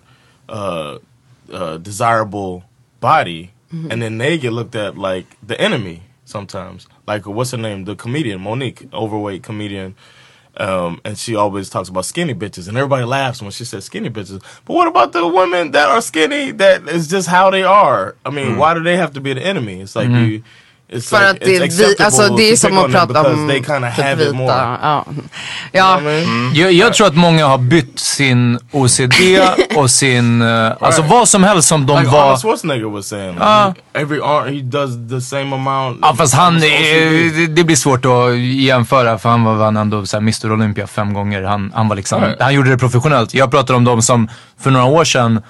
[0.52, 0.98] uh,
[1.54, 2.62] uh, desirable
[3.00, 3.90] body, Mm-hmm.
[3.90, 6.86] and then they get looked at like the enemy sometimes.
[7.08, 7.84] Like what's her name?
[7.84, 9.96] The comedian Monique, overweight comedian.
[10.56, 14.08] Um, and she always talks about skinny bitches, and everybody laughs when she says skinny
[14.08, 14.40] bitches.
[14.64, 16.52] But what about the women that are skinny?
[16.52, 18.14] That is just how they are.
[18.24, 18.58] I mean, hmm.
[18.58, 19.80] why do they have to be the enemy?
[19.80, 20.24] It's like mm-hmm.
[20.24, 20.42] you.
[20.94, 24.18] It's För like att det, vi, alltså, det är som att prata om they typ
[24.18, 24.78] vita.
[24.82, 25.04] Ja.
[25.72, 26.00] ja.
[26.00, 26.52] Mean?
[26.54, 29.14] Jag, jag tror att många har bytt sin OCD
[29.76, 32.22] och sin, eh, alltså vad som helst som de Like var.
[32.22, 35.98] Arnold Schwarzenegger was saying, like, every arm he does the same amount.
[36.02, 40.16] Ja fast han, är, det blir svårt att jämföra för han var vann ändå så
[40.16, 41.42] här Mr Olympia fem gånger.
[41.42, 42.40] Han, han var liksom, Right.
[42.42, 43.34] han gjorde det professionellt.
[43.34, 44.28] Jag pratar om de som
[44.60, 45.42] för några år sedan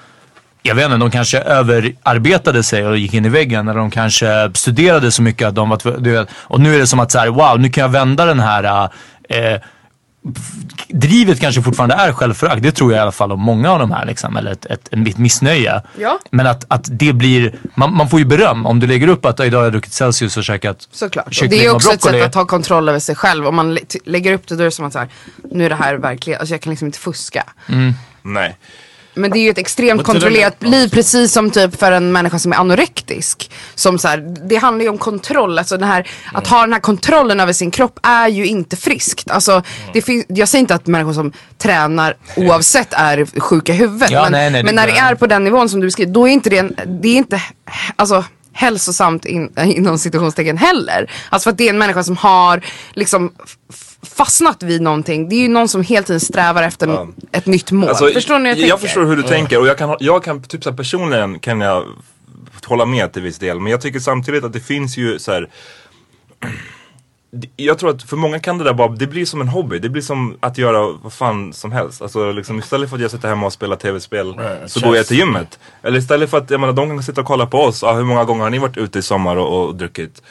[0.65, 3.67] jag vet inte, de kanske överarbetade sig och gick in i väggen.
[3.67, 6.87] Eller de kanske studerade så mycket att de var du vet, Och nu är det
[6.87, 8.89] som att så här, wow, nu kan jag vända den här
[9.29, 9.61] eh,
[10.87, 12.63] drivet kanske fortfarande är självförakt.
[12.63, 14.05] Det tror jag i alla fall om många av de här.
[14.05, 15.81] Liksom, eller ett, ett, ett missnöje.
[15.99, 16.19] Ja.
[16.29, 19.39] Men att, att det blir, man, man får ju beröm om du lägger upp att
[19.39, 21.27] idag har jag druckit Celsius och käkat Såklart.
[21.27, 23.47] Och kyckling det är och också ett sätt att ta kontroll över sig själv.
[23.47, 25.09] Om man lägger upp det då är det som att så här,
[25.51, 27.43] nu är det här verkligen, alltså jag kan liksom inte fuska.
[28.21, 28.57] Nej.
[29.15, 32.53] Men det är ju ett extremt kontrollerat liv precis som typ för en människa som
[32.53, 33.51] är anorektisk.
[33.75, 36.79] Som så här, det handlar ju om kontroll, alltså den här, att ha den här
[36.79, 39.31] kontrollen över sin kropp är ju inte friskt.
[39.31, 39.61] Alltså,
[39.93, 44.11] det finns, jag säger inte att människor som tränar oavsett är sjuka i huvudet.
[44.11, 46.27] Ja, men nej, nej, men när det är på den nivån som du beskriver, då
[46.27, 47.41] är inte det, en, det är inte,
[47.95, 48.23] alltså
[48.57, 51.11] hälsosamt in, inom situationstecken heller.
[51.29, 52.61] Alltså för att det är en människa som har
[52.93, 53.31] liksom
[54.15, 55.29] fastnat vid någonting.
[55.29, 57.89] Det är ju någon som hela tiden strävar efter en- ett nytt mål.
[57.89, 58.87] Alltså, förstår ni hur jag, jag tänker?
[58.87, 61.85] förstår hur du tänker och jag kan, jag kan typ så här, personligen kan jag
[62.65, 63.59] hålla med till viss del.
[63.59, 65.49] Men jag tycker samtidigt att det finns ju så här.
[67.55, 69.79] Jag tror att för många kan det där bara, det blir som en hobby.
[69.79, 72.01] Det blir som att göra vad fan som helst.
[72.01, 74.83] Alltså liksom, istället för att jag sitter hemma och spelar tv-spel Right, så chess.
[74.87, 75.59] går jag till gymmet.
[75.83, 77.83] Eller istället för att, jag menar de kan sitta och kolla på oss.
[77.83, 80.21] Ah, hur många gånger har ni varit ute i sommar och, och druckit?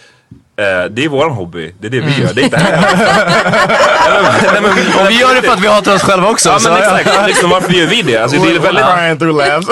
[0.56, 2.80] Eh, det är våran hobby, det är det vi gör, det är inte här.
[4.52, 4.70] Nej, men-
[5.04, 6.48] Och vi gör det för att vi hatar oss själva också.
[6.48, 8.16] Ja så- men exakt, liksom, varför gör vi det?
[8.16, 9.66] Alltså, det är väldigt crying through laughs.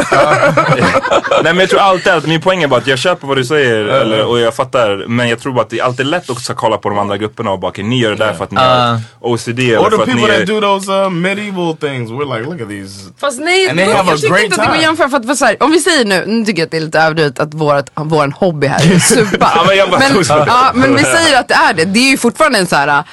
[1.43, 3.45] Nej men jag tror alltid att, min poäng är bara att jag köper vad du
[3.45, 6.53] säger eller, och jag fattar Men jag tror bara att det är alltid lätt också
[6.53, 8.51] att kolla på de andra grupperna och bara okej ni gör det där för att
[8.51, 11.11] ni har OCD or eller the för att ni people that är do those uh,
[11.11, 12.11] medieval things.
[12.11, 13.11] We're like, look at these.
[13.21, 15.09] Fast nej, And they have a jag tycker great inte att det går att jämföra.
[15.09, 16.81] För att, för så här, om vi säger nu, nu tycker jag att det är
[16.81, 19.53] lite överdrivet att vårat, vår hobby här är supa.
[19.57, 20.45] Ja, men jag bara tog så.
[20.47, 21.85] ja, men vi säger att det är det.
[21.85, 23.05] Det är ju fortfarande en så här.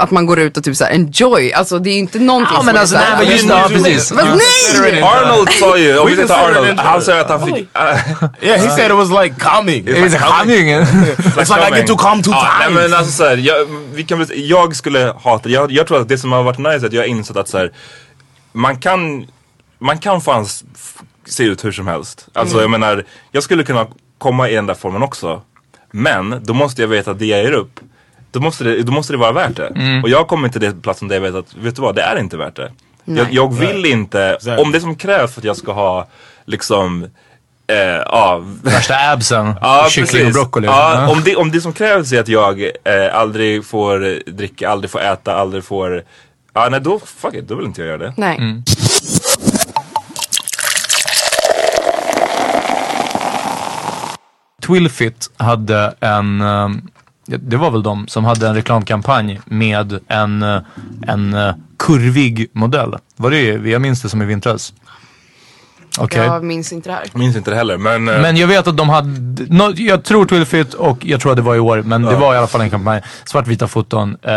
[0.00, 1.52] att man går ut och typ såhär enjoy.
[1.52, 3.48] Alltså det är inte någonting Ja, men som alltså, är så här- nej, men just-
[3.48, 4.12] ja, precis.
[4.12, 4.38] Men
[4.82, 5.02] nej!
[5.02, 7.56] Arnold sa ju, om vi tittar Arnold, han sa att han fick...
[8.40, 9.84] Yeah, he said it was like calming.
[9.84, 10.68] Det är calming.
[10.74, 12.82] It's like I get to calm two Ja, nej, times.
[12.90, 13.54] men alltså, så här, jag,
[13.94, 16.70] vi kan, väl- jag skulle hata, jag, jag tror att det som har varit nice
[16.70, 17.72] är att jag har insett att så här,
[18.52, 19.26] man kan,
[19.78, 20.46] man kan fan
[21.26, 22.26] se ut hur som helst.
[22.34, 23.86] Alltså jag menar, jag skulle kunna
[24.18, 25.42] komma i den där formen också.
[25.90, 27.80] Men då måste jag veta att det jag ger upp,
[28.30, 30.00] då måste det, då måste det vara värt det.
[30.02, 32.18] Och jag kommer till det platsen där jag vet att, vet du vad, det är
[32.18, 32.70] inte värt det.
[33.04, 36.06] Jag, jag vill inte, om det som krävs för att jag ska ha
[36.44, 37.04] liksom,
[37.66, 39.54] eh, ja, Värsta absen.
[39.60, 40.26] Ja, Kyckling precis.
[40.26, 40.66] och broccoli.
[40.66, 41.12] Ja, Ja.
[41.12, 42.70] om, det, om det som krävs är att jag eh,
[43.14, 46.02] aldrig får dricka, aldrig får äta, aldrig får...
[46.52, 48.14] Ja, nej då, fuck it, då vill inte jag göra det.
[48.16, 48.62] Nej.
[54.68, 56.68] Twilfit hade en, eh,
[57.26, 60.58] det var väl de som hade en reklamkampanj med en, eh,
[61.06, 62.94] en eh, kurvig modell.
[63.16, 64.72] Var det, jag minns det som i vintras.
[65.98, 66.24] Okej.
[66.24, 67.04] Jag minns inte det här.
[67.12, 68.08] Jag minns inte det heller, men...
[68.08, 71.36] eh, Men jag vet att de hade, nå- jag tror Twilfit och jag tror att
[71.36, 73.02] det var i år, men det var i alla fall en kampanj.
[73.24, 74.16] Svartvita foton.
[74.22, 74.32] Eh,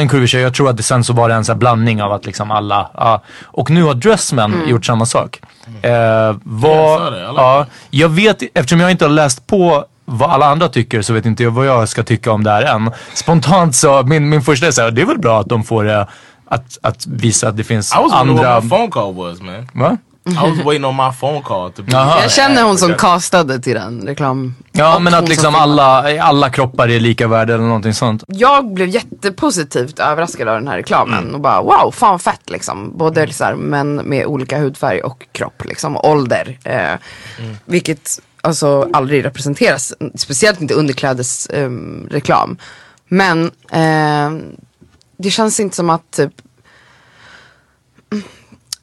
[0.00, 2.02] en kurvig tjej, jag tror att det sen så var det en sån här blandning
[2.02, 3.22] av att liksom alla, ja.
[3.44, 5.40] Och nu har Dressman gjort samma sak.
[5.82, 10.68] Eh, vad, det, ja, jag vet, eftersom jag inte har läst på vad alla andra
[10.68, 12.90] tycker så vet inte jag vad jag ska tycka om det här än.
[13.14, 16.04] Spontant så, min, min första är såhär, det är väl bra att de får eh,
[16.48, 18.54] att, att visa att det finns I was wondering andra...
[18.54, 19.68] what my phone call was, man.
[19.72, 19.96] Va?
[20.24, 21.92] I was waiting on my phone call to be.
[21.92, 24.54] Jag känner hon som castade till den reklam.
[24.72, 25.82] Ja och men hon att som liksom filmade.
[25.82, 28.24] alla, alla kroppar är lika värde eller någonting sånt.
[28.26, 32.98] Jag blev jättepositivt överraskad av den här reklamen och bara wow, fan fett liksom.
[32.98, 36.58] Både så här, män med olika hudfärg och kropp liksom, och ålder.
[36.64, 36.94] Eh,
[37.64, 42.08] Vilket alltså aldrig representeras, speciellt inte underklädesreklam.
[42.10, 42.56] reklam.
[43.08, 44.30] Men eh,
[45.16, 46.32] det känns inte som att typ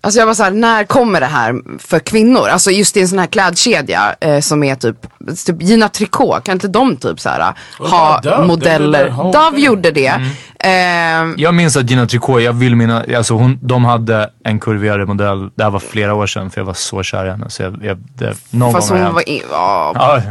[0.01, 2.47] Alltså jag var såhär, när kommer det här för kvinnor?
[2.47, 4.95] Alltså just i en sån här klädkedja eh, som är typ,
[5.45, 9.09] typ Gina Tricot, kan inte de typ såhär ha Dove, modeller?
[9.09, 9.65] Dove thing.
[9.65, 10.13] gjorde det.
[10.59, 15.05] Eh, Jag minns att Gina Tricot, jag vill minna, alltså hon, de hade en kurvigare
[15.05, 17.49] modell, det här var flera år sedan för jag var så kär i henne.
[17.49, 20.21] Så jag, jag, det, någon fast gång hon var i, ja, Ja,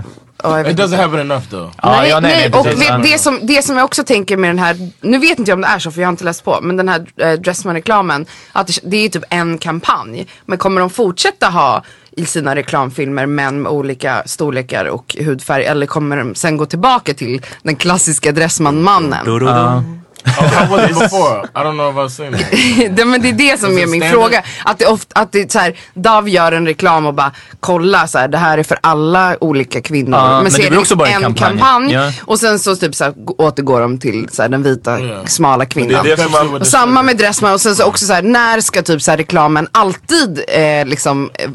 [0.43, 1.71] ja, It doesn't happen enough though.
[1.83, 2.81] ja, nej, ja, nej, och precis.
[2.81, 5.51] vet, Ja, det, som, det som jag också tänker med den här, nu vet inte
[5.51, 7.33] jag om det är så för jag har inte läst på, men den här eh,
[7.33, 10.27] Dressman-reklamen, att det, det är typ en kampanj.
[10.47, 15.87] Men kommer de fortsätta ha i sina reklamfilmer män med olika storlekar och hudfärg eller
[15.87, 19.25] kommer de sen gå tillbaka till den klassiska Dressman-mannen?
[19.47, 19.83] Ja.
[20.29, 21.39] Oh, how was it before?
[21.55, 22.97] I don't know I've seen it.
[22.97, 24.43] det, men det är det som är min standard- fråga.
[24.65, 28.07] Att det ofta, att det är så här, Dove gör en reklam och bara kolla
[28.07, 30.19] så här, det här är för alla olika kvinnor.
[30.19, 31.51] Ja, men så det är blir också bara en kampanj.
[31.59, 32.13] kampanj, Ja.
[32.21, 35.27] och sen så typ så här, gå- återgår de till så här, den vita Ja.
[35.27, 36.07] smala det kvinnan.
[36.07, 38.61] är det som man, Och samma med Dressman och sen så också så här, när
[38.61, 41.51] ska typ så här reklamen alltid eh, liksom eh,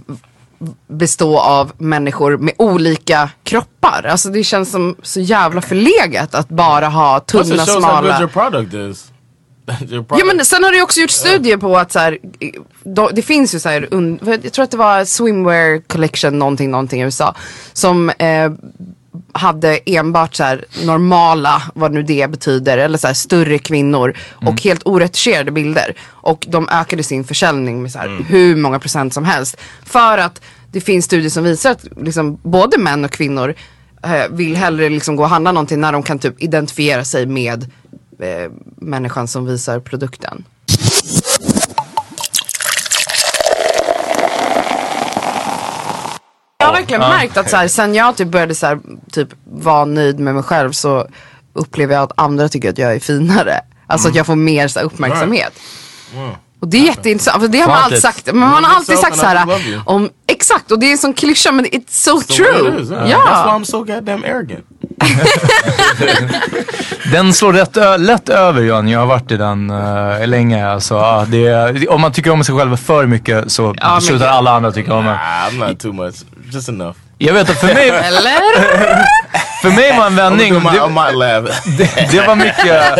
[0.88, 4.06] bestå av människor med olika kroppar?
[4.10, 8.02] Alltså det känns som så jävla förlegat att bara ha Plus tunna it shows how
[8.02, 8.19] good smala.
[8.19, 9.10] your product is.
[10.10, 12.17] Ja men sen har det också gjort studier på att så här,
[12.84, 13.88] då, det finns ju så här,
[14.43, 17.36] jag tror att det var Swimwear Collection någonting, någonting i USA.
[17.73, 18.52] Som eh,
[19.32, 24.62] hade enbart så här normala, vad nu det betyder, eller så här större kvinnor och
[24.62, 25.95] helt oretuscherade bilder.
[26.10, 29.58] Och de ökade sin försäljning med så här hur många procent som helst.
[29.84, 33.56] För att det finns studier som visar att liksom, både män och kvinnor
[34.04, 37.71] eh, vill hellre liksom gå och handla någonting när de kan typ identifiera sig med
[38.19, 40.43] eh, människan som visar produkten.
[46.84, 48.80] Verkligen märkt att så här, sen jag typ började så här,
[49.12, 51.08] typ vara nöjd med mig själv så
[51.54, 53.60] upplever jag att andra tycker att jag är finare.
[53.88, 55.54] Alltså att jag får mer så här, uppmärksamhet.
[56.60, 58.26] Och det är jätteintressant, för det har man alltid sagt.
[58.26, 59.48] Men man har alltid sagt så här
[59.86, 62.76] om, exakt och det är en sån klyscha men it's so, So true.
[62.76, 63.02] it is, yeah.
[63.02, 63.58] That's why Ja.
[63.60, 64.65] I'm so goddamn arrogant.
[67.12, 70.67] Den slår rätt lätt över Jan, jag har varit i den uh, länge.
[70.67, 74.52] Alltså, ja, det om man tycker om sig själv för mycket så Ja, slutar alla
[74.52, 75.13] andra tycka om en.
[75.13, 76.15] Nah, I'm not too much.
[76.54, 76.98] Just enough.
[77.18, 78.39] Jag vet att för mig, Eller?
[79.62, 83.00] för mig var en vändning, my, det, det, det var mycket,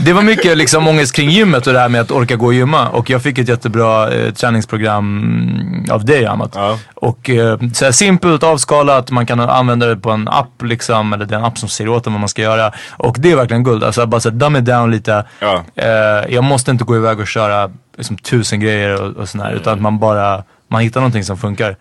[0.00, 2.54] det var mycket liksom ångest kring gymmet och det här med att orka gå och
[2.54, 2.88] gymma.
[2.88, 6.52] Och jag fick ett jättebra eh, träningsprogram av dig Amat.
[6.54, 6.78] Ja.
[6.94, 11.12] Och eh, så här simpelt, avskalat, man kan använda det på en app liksom.
[11.12, 12.72] Eller det är en app som säger åt en vad man ska göra.
[12.90, 13.84] Och det är verkligen guld.
[13.84, 15.24] Alltså bara så här, dumb it down lite.
[15.40, 15.64] Ja.
[15.76, 19.52] Eh, jag måste inte gå iväg och köra liksom, tusen grejer och, och sådär.
[19.52, 21.76] Utan att man bara, man hittar någonting som funkar.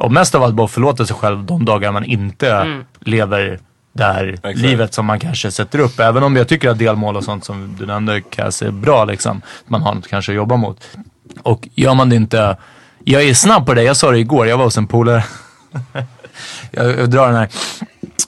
[0.00, 3.58] Och mest av allt bara förlåta sig själv de dagar man inte lever
[3.92, 6.00] det här livet som man kanske sätter upp.
[6.00, 9.42] Även om jag tycker att delmål och sånt som du nämnde Cass är bra liksom.
[9.66, 10.88] Man har något kanske att jobba mot.
[11.42, 12.56] Och gör man det inte,
[13.04, 15.24] jag är snabb på det, jag sa det igår, jag var hos en polare.
[16.70, 17.48] jag, jag drar den här.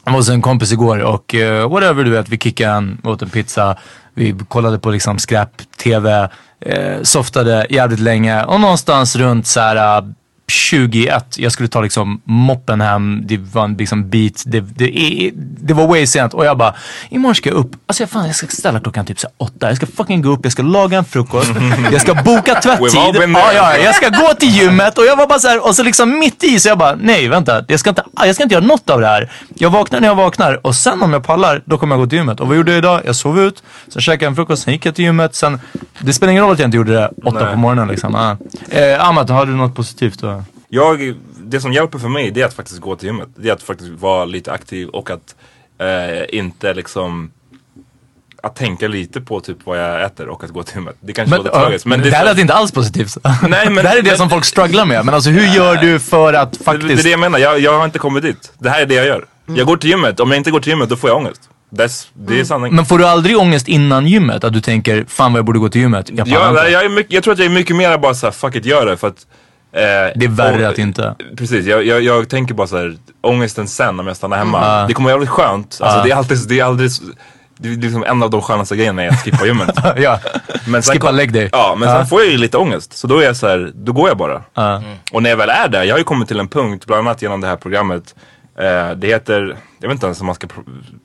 [0.05, 3.23] Jag var hos en kompis igår och eh, whatever du vet, vi kickade en, åt
[3.23, 3.77] en pizza.
[4.15, 6.29] Vi kollade på liksom skräp-tv,
[6.61, 10.05] eh, softade jävligt länge och någonstans runt så här eh,
[10.53, 15.75] 21, jag skulle ta liksom moppen hem, det var en liksom bit, det, det, det
[15.75, 16.75] var way sent och jag bara,
[17.11, 19.77] imorgon ska jag upp, alltså jag, fan, jag ska ställa klockan typ så åtta, jag
[19.77, 21.51] ska fucking gå upp, jag ska laga en frukost,
[21.93, 25.39] jag ska boka tvättid, ja, ja, jag ska gå till gymmet och jag var bara
[25.39, 28.05] så här, och så liksom mitt i så jag bara, nej vänta, jag ska, inte,
[28.17, 29.31] jag ska inte göra något av det här.
[29.55, 32.19] Jag vaknar när jag vaknar och sen om jag pallar, då kommer jag gå till
[32.19, 32.41] gymmet.
[32.41, 33.01] Och vad gjorde jag idag?
[33.05, 35.61] Jag sov ut, sen käkade jag en frukost, sen gick jag till gymmet, sen,
[35.99, 37.53] det spelar ingen roll att jag inte gjorde det åtta Nej.
[37.53, 38.15] på morgonen liksom.
[38.15, 38.37] Ah.
[38.69, 40.21] Eh, Amat, har du något positivt?
[40.21, 40.42] Då?
[40.75, 43.29] Jag, det som hjälper för mig det är att faktiskt gå till gymmet.
[43.37, 45.35] Det är att faktiskt vara lite aktiv och att
[45.79, 47.31] eh, inte liksom
[48.43, 50.97] att tänka lite på typ vad jag äter och att gå till gymmet.
[51.01, 51.87] Det kanske Men, låter tragiskt.
[51.87, 53.17] Men det, det, här lät inte alls positivt.
[53.49, 55.05] Nej, men- det här är det men- som folk strugglar med.
[55.05, 57.01] Men alltså hur gör du för att det, det faktiskt...
[57.01, 58.53] är det jag menar, jag, jag har inte kommit dit.
[58.59, 59.27] Det här är det jag gör.
[59.47, 61.51] Jag går till gymmet, om jag inte går till gymmet då får jag ångest.
[61.71, 62.75] That's, det är sanning.
[62.75, 64.45] Men får du aldrig ångest innan gymmet?
[64.45, 66.11] Att du tänker, fan vad jag borde gå till gymmet.
[66.13, 68.57] Jag Ja, jag, är mycket, jag tror att jag är mycket mer bara såhär, fuck
[68.57, 68.97] it, gör det.
[68.97, 69.27] För att,
[69.73, 71.15] Det är värre och- att inte.
[71.37, 74.75] Precis, jag, jag, jag tänker bara såhär, ångesten sen om jag stannar hemma.
[74.75, 74.89] Mm.
[74.89, 75.79] Det kommer vara jävligt skönt.
[75.81, 76.05] Alltså, Ja.
[76.05, 77.03] det är alltid, det är så-
[77.59, 79.71] det är liksom en av de skönaste grejerna är att skippa gymmet.
[79.97, 80.19] ja.
[80.67, 81.49] Men Skippa kom- leg day.
[81.53, 81.97] Ja, men Ja.
[81.99, 82.93] sen får jag ju lite ångest.
[82.99, 84.43] Så då är jag så här, då går jag bara.
[84.55, 84.83] Ja.
[85.13, 87.23] Och när jag väl är där, jag har ju kommit till en punkt, bland annat
[87.23, 88.15] genom det här programmet.
[88.59, 90.47] Eh, det heter, jag vet inte ens om man ska...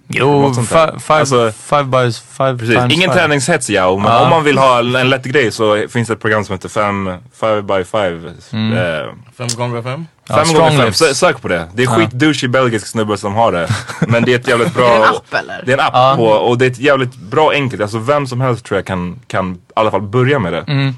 [0.07, 0.87] Jo, något sånt där.
[0.91, 3.13] fi- five, Alltså, five by five Precis, times ingen five.
[3.21, 4.23] träningshets ja, men Ja.
[4.23, 7.67] om man vill ha en lätt grej så finns det ett program som heter 5
[7.67, 8.29] by 5.
[8.53, 8.77] Mm.
[8.77, 9.05] Eh,
[9.37, 10.05] Fem gånger fem?
[10.27, 10.89] Ja, Fem gånger fem.
[10.89, 11.67] Sö- sök på det.
[11.73, 11.91] Det är Ja.
[11.95, 13.67] skitdouchig belgisk snubbe som har det.
[14.07, 14.85] Men det är ett jävligt bra...
[14.95, 15.63] Är det en app, eller?
[15.65, 16.13] Det är en app Ja.
[16.17, 17.81] på, och det är ett jävligt bra enkelt.
[17.81, 20.61] Alltså vem som helst tror jag kan, kan i alla fall börja med det.
[20.67, 20.93] Mm,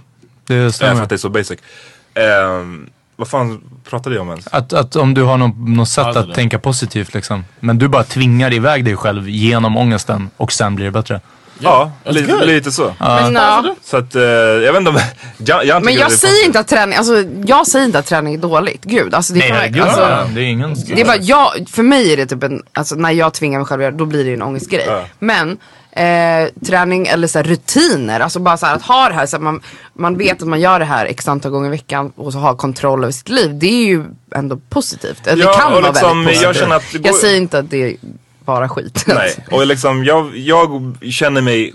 [0.48, 1.04] det Eh, för stämmer.
[1.04, 1.60] att det är så basic.
[2.14, 4.48] Ehm, vad fan pratade jag om ens?
[4.52, 6.36] Att, att om du har något, något sätt Alltså att det.
[6.36, 7.46] tänka positivt liksom.
[7.60, 11.22] Men du bara tvingar iväg dig själv genom ångesten och sen blir det bättre.
[11.62, 12.48] Ja, that's lite, good.
[12.48, 12.94] lite så.
[13.00, 13.76] Men, ja.
[13.84, 15.00] Så att, eh, jag vet inte om...
[15.46, 17.14] Jag, jag Men jag är säger inte att träning, alltså
[17.46, 18.84] jag säger inte att träning är dåligt.
[18.84, 19.82] Gud, alltså det, Nej, kan- herregud.
[19.82, 20.76] alltså, ja, det är ingen...
[20.88, 23.66] det är bara jag, för mig är det typ en, alltså när jag tvingar mig
[23.66, 24.86] själv att göra det, då blir det ju en ångestgrej.
[24.88, 25.04] Ja.
[25.20, 25.58] Men
[25.92, 29.36] eh, träning eller så här, rutiner, alltså bara så här, att ha det här, så
[29.36, 29.62] att man,
[29.94, 32.56] man vet att man gör det här x antal gånger i veckan och så har
[32.56, 33.52] kontroll över sitt liv.
[33.60, 34.04] Det är ju
[34.36, 35.28] ändå positivt.
[35.28, 36.64] Eller Ja, det kan vara liksom, väldigt jag positivt.
[36.64, 37.96] känner att går- jag säger inte att det är
[38.46, 39.04] bara skit.
[39.08, 41.74] Nej, och liksom jag, jag känner mig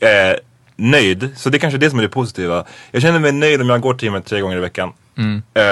[0.00, 0.08] eh,
[0.76, 1.28] nöjd.
[1.36, 2.64] Så det är kanske det som är det positiva.
[2.90, 4.92] Jag känner mig nöjd om jag går till gymmet tre gånger i veckan.
[5.54, 5.62] Eh,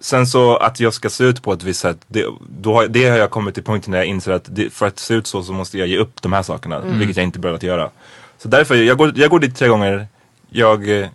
[0.00, 1.98] sen så att jag ska se ut på ett visst sätt.
[2.08, 2.26] Det,
[2.60, 4.98] då har, det har jag kommit till punkten när jag inser att det, för att
[4.98, 6.80] se ut så så måste jag ge upp de här sakerna.
[6.80, 7.90] Vilket jag inte börjat göra.
[8.38, 10.06] Så därför, jag går, jag går dit tre gånger.
[10.50, 11.08] Jag eh,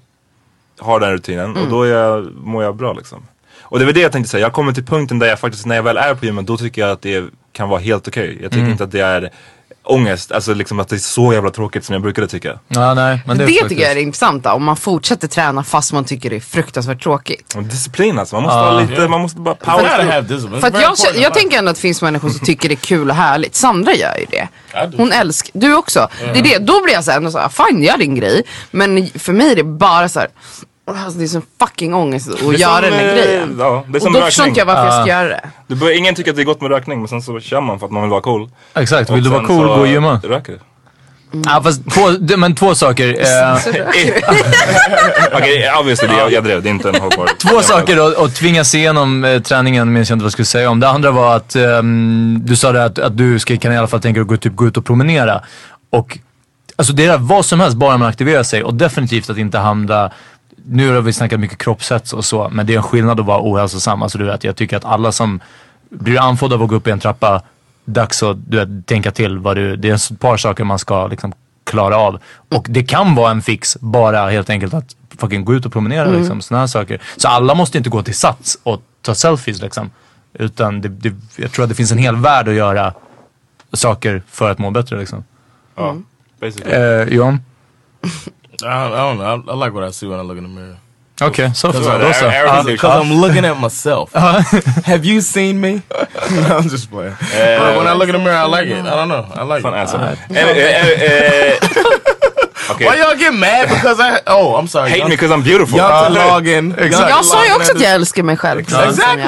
[0.80, 3.24] har den rutinen och då är jag, mår jag bra liksom.
[3.62, 4.41] Och det var det jag tänkte säga.
[4.41, 6.82] Jag kommer till punkten där jag faktiskt, när jag väl är på gymmet, då tycker
[6.82, 8.38] jag att det kan vara helt okej.
[8.41, 9.32] Jag tycker inte att det är
[9.84, 12.60] ångest, alltså liksom att det är så jävla tråkigt som jag brukade tycka.
[12.68, 15.64] Ja, nej, men Det, det, är tycker jag är det intressanta, om man fortsätter träna
[15.64, 17.56] fast man tycker det är fruktansvärt tråkigt.
[17.60, 18.72] Disciplin alltså, man måste Ja.
[18.72, 20.22] ha lite, man måste bara power.
[20.22, 22.76] It's För att jag, in jag tänker ändå att det finns människor som tycker det
[22.76, 23.56] är kul och härligt.
[23.56, 24.48] Sandra gör ju det.
[24.98, 26.08] Hon älskar, du också.
[26.34, 28.44] Det är det, då blir jag såhär, ändå så här, fine gör din grej.
[28.72, 30.30] Men för mig är det bara så här.
[30.98, 33.56] Alltså det är sån fucking ångest att göra som, den här eh, grejen.
[33.60, 35.50] Ja, det är Och som då förstår inte jag varför jag ska göra det.
[35.68, 37.80] Du bör, ingen tycker att det är gott med rökning men sen så kör man
[37.80, 38.50] för att man vill vara cool.
[38.74, 40.20] Exakt, Och vill du vara cool, gå och gymma.
[40.24, 40.60] Röker du.
[41.46, 43.08] Ja, fast två, men två saker.
[43.08, 43.54] Eh,
[45.34, 47.30] Okej, obviously, det, jag, jag drev, det är inte en hållbar.
[47.50, 50.70] Två saker att, att tvingas igenom eh, träningen minns jag inte vad jag skulle säga
[50.70, 50.80] om.
[50.80, 53.88] Det andra var att ehm, du sa det att, att du ska, kan i alla
[53.88, 55.42] fall tänka dig att gå, typ, gå ut och promenera.
[55.90, 56.18] Och
[56.76, 60.12] alltså det är vad som helst bara man aktiverar sig och definitivt att inte hamna
[60.65, 63.41] nu har vi snackat mycket kroppshets och så, men det är en skillnad att vara
[63.41, 64.04] ohälsosam.
[64.04, 65.39] Alltså du vet, jag tycker att alla som
[65.89, 67.41] blir anfådda av att gå upp i en trappa,
[67.86, 71.08] dags att du vet, tänka till vad du, det är ett par saker man ska
[71.08, 72.19] liksom klara av.
[72.50, 76.10] Och det kan vara en fix, bara helt enkelt att fucking gå ut och promenera
[76.10, 77.02] liksom, sådana här saker.
[77.17, 79.89] Så alla måste inte gå till sats och ta selfies liksom.
[80.34, 82.93] Utan det, det, jag tror att det finns en hel värld att göra
[83.74, 85.24] saker för att må bättre liksom.
[85.76, 85.97] Ja,
[86.39, 86.76] basically.
[86.76, 87.39] Eh, John?
[88.63, 89.52] I don't, I don't know.
[89.52, 90.78] I, I like what I see when I look in the mirror.
[91.21, 91.67] Okej, så.
[91.67, 92.26] Because Då så.
[92.26, 94.09] everything- Because I'm looking at myself.
[94.86, 95.72] Have you seen me?
[96.32, 97.16] no, I'm just playing.
[97.59, 98.86] But when I look in the mirror, I like it.
[98.86, 99.26] I don't know.
[99.36, 99.80] I like Fan it.
[99.80, 99.97] alltså.
[99.97, 101.57] Eh, eh, eh,
[102.72, 102.88] Okay.
[102.88, 104.19] Why y'all get mad because I?
[104.28, 104.89] Oh, I'm sorry.
[104.89, 105.78] Hate me because I'm beautiful.
[105.78, 106.11] Y'all
[106.89, 108.59] Jag sa ju också att jag älskar mig själv.
[108.59, 109.24] Exactly.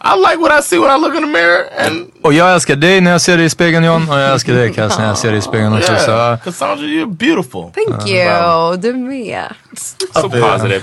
[0.00, 2.76] I like what I see when I look in the mirror, and Och jag älskar
[2.76, 5.18] dig när jag ser dig i spegeln John och jag älskar dig Cass när jag
[5.18, 5.96] ser dig i spegeln också.
[5.98, 7.70] Så, yeah, uh, Cassandra, you're beautiful.
[7.74, 9.44] Thank you, du med.
[10.14, 10.82] So positive.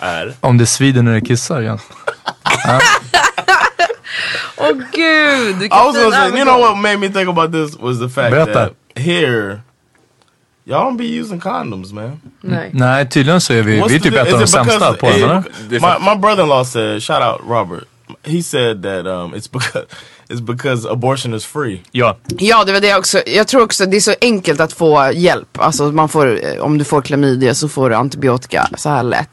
[0.00, 0.34] är...
[0.40, 1.78] om det svider när det kissar John.
[4.56, 5.56] Åh gud.
[5.58, 7.98] du I was gonna say, det you know what made me think about this was
[7.98, 8.52] the fact Berätta.
[8.52, 9.60] that here,
[10.64, 12.20] y'all don't be using condoms, man.
[12.40, 12.70] Nej.
[12.72, 15.22] Nej, tydligen så är vi, vi är typ ett av de sämsta på den, it
[15.22, 15.42] eller?
[15.68, 17.84] bec- My, my brother-in-law said, shout out Robert.
[18.22, 19.86] He said that um, it's because
[20.28, 21.82] it's because abortion is free.
[21.92, 22.16] Ja.
[22.38, 23.28] Ja, det var det jag också.
[23.28, 25.58] Jag tror också att det är så enkelt att få hjälp.
[25.58, 29.28] Alltså man får, eh, om du får klamydia så får du antibiotika så här lätt.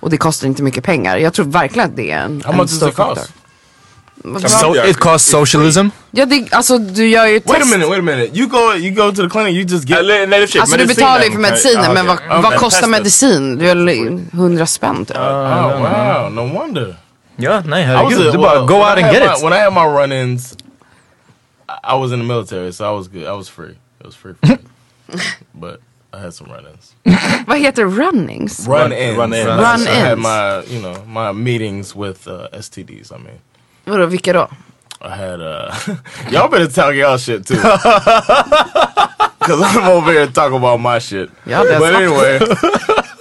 [0.00, 1.16] Och det kostar inte mycket pengar.
[1.16, 3.20] Jag tror verkligen att det är en, How en much does stor it cost?
[3.20, 4.48] faktor.
[4.48, 5.86] So, it costs socialism.
[6.10, 7.70] Ja, det, alltså du gör ju Wait a test.
[7.70, 8.38] minute, wait a minute.
[8.38, 9.98] You go, you go to the clinic, you just get.
[9.98, 12.28] Eller, sig, Alltså du betalar ju för medicinen ja, men vad, okej.
[12.28, 13.58] vad Men kostar medicin?
[13.58, 15.16] Det är 100 spänn typ.
[15.16, 15.22] oh
[15.80, 16.96] wow, no wonder.
[17.36, 18.32] Ja, nej herregud.
[18.32, 19.42] Du bara well, go out and get my- it.
[19.44, 23.22] When I had my run-ins, I- I was in the military, so I was good.
[23.22, 23.74] I was free.
[24.00, 24.56] It was free, for me.
[25.52, 25.80] but
[26.12, 26.94] I had some run-ins.
[27.46, 28.66] Vad heter runnings?
[28.68, 29.16] Run-ins.
[29.16, 29.84] Run-ins.
[29.84, 33.12] So I had my, you know, my meetings with uh, STDs.
[33.12, 33.38] I mean.
[33.84, 34.48] Vadå, vilka då?
[35.02, 35.72] I had uh
[36.30, 37.56] y'all better talk y'all shit too.
[39.40, 41.30] Cause I'm over here talking about my shit.
[41.46, 42.38] Yeah, that's but anyway.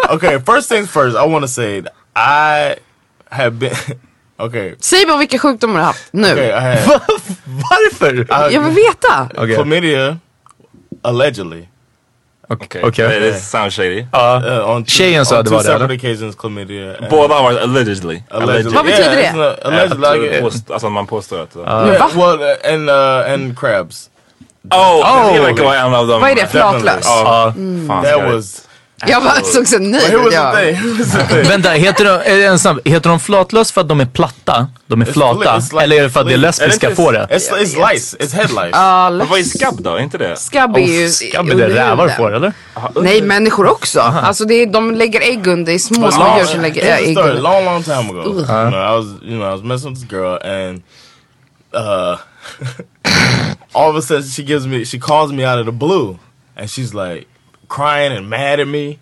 [0.10, 2.76] okay, first things first, I wanna say that I
[3.32, 3.74] have been
[4.40, 4.76] okay.
[4.80, 6.32] Säg bara vilka sjukdomar du har haft nu.
[6.32, 7.02] Okay, I had
[7.46, 8.28] Varför?
[8.30, 9.30] I, Jag vill veta.
[9.38, 9.56] Okej.
[9.56, 10.18] chlamydia
[11.02, 11.68] allegedly.
[12.52, 13.20] Okej, Okej.
[13.20, 14.02] det sounds shady.
[14.02, 15.95] Uh, on two, Tjejen sa det var det, eller?
[15.95, 16.95] occasions chlamydia.
[16.97, 18.22] and- Båda har varit allegedly.
[18.32, 18.76] Allegedly.
[18.76, 19.22] Vad betyder det?
[19.24, 21.56] it's not- Allegedly, Att, like, uh, påst- alltså man påstår att...
[21.56, 24.10] yeah, well, uh, and uh, and crabs.
[24.72, 25.34] Oh, Oh.
[25.34, 26.22] det verkar vara en av dem.
[26.22, 26.47] Vad är det?
[26.47, 27.06] Flatlös?
[27.06, 27.54] Ja,
[27.88, 28.04] fan.
[28.04, 28.62] That was.
[29.08, 30.34] Jag bara såg så nöjd ut.
[31.50, 34.68] Vänta, heter de, en snabb, heter de flatlös för att de är platta?
[34.88, 35.58] De är It's flata?
[35.58, 37.28] it's like eller är det för att det är lesbiska får det?
[37.32, 38.18] It's, it's lice.
[38.20, 38.70] It's head lice.
[38.72, 39.89] Ja, Men vad är skabb då?
[39.95, 40.36] Är inte det?
[40.36, 42.54] Skabb är ju Skabb är det rävar får eller?
[43.02, 44.00] Nej, människor också.
[44.02, 46.95] Alltså det är, de lägger ägg under, det är små, små long- djur som lägger
[46.97, 47.34] ägg under.
[47.41, 50.12] Long, long time ago, you know, I was, you know, I was messing with this
[50.12, 50.82] girl, and
[51.76, 52.18] uh,
[53.74, 56.18] all of a sudden she gives me, she calls me out of the blue,
[56.58, 57.28] and she's like
[57.70, 59.00] crying and mad at me,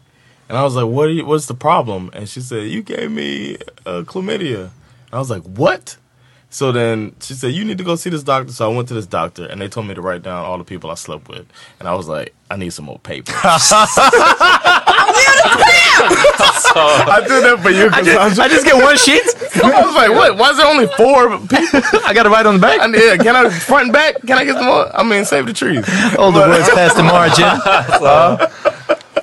[0.47, 1.05] and I was like, "What?
[1.05, 5.29] You, what's the problem?" And she said, "You gave me uh, chlamydia." And I was
[5.29, 5.97] like, "What?"
[6.49, 8.93] So then she said, "You need to go see this doctor." So I went to
[8.93, 11.47] this doctor, and they told me to write down all the people I slept with,
[11.79, 13.33] and I was like, "I need some more paper."
[15.99, 18.43] I did that for you, Cassandra.
[18.43, 19.21] I just get one sheet?
[19.63, 20.37] I was like, what?
[20.37, 21.81] Why is there only four people?
[22.05, 22.79] I gotta write on the back?
[22.79, 24.21] I, yeah, can I front and back?
[24.25, 24.85] Can I get some more?
[24.95, 25.85] I mean, save the trees.
[26.17, 27.49] All the words past the margin.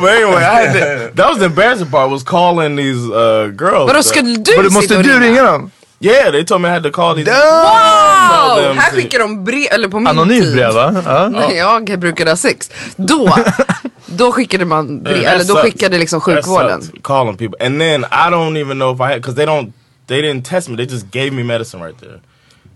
[0.00, 3.90] But anyway, I had to, that was the embarrassing part was calling these uh, girls.
[3.90, 5.42] Vadå, ska du Men du måste du ringa?
[5.42, 5.70] dem?
[6.00, 7.26] Yeah, they told me I had to call these.
[7.26, 7.34] Wow!
[8.76, 10.52] Här to- skickar de brev, eller på min Anonymt tid.
[10.54, 11.02] brev va?
[11.06, 11.28] Ja.
[11.28, 12.70] När jag brukade ha sex.
[12.96, 13.34] Då
[14.16, 15.62] Då skickade man brev, Yeah, eller då sucks.
[15.62, 16.82] skickade liksom sjukvården.
[17.02, 19.72] calling people, and then I don't even know if I had because they don't.
[20.06, 20.76] They didn't test me.
[20.76, 22.20] They just gave me medicine right there.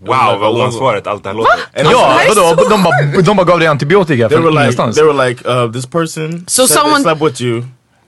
[0.00, 1.58] Wow, vad oansvarigt allt det här låter.
[1.74, 2.68] Ja, vadå?
[2.70, 5.72] De bara, de bara gav dig antibiotika They från were like, they were like, uh,
[5.72, 7.62] this person So said someone- they slept with you,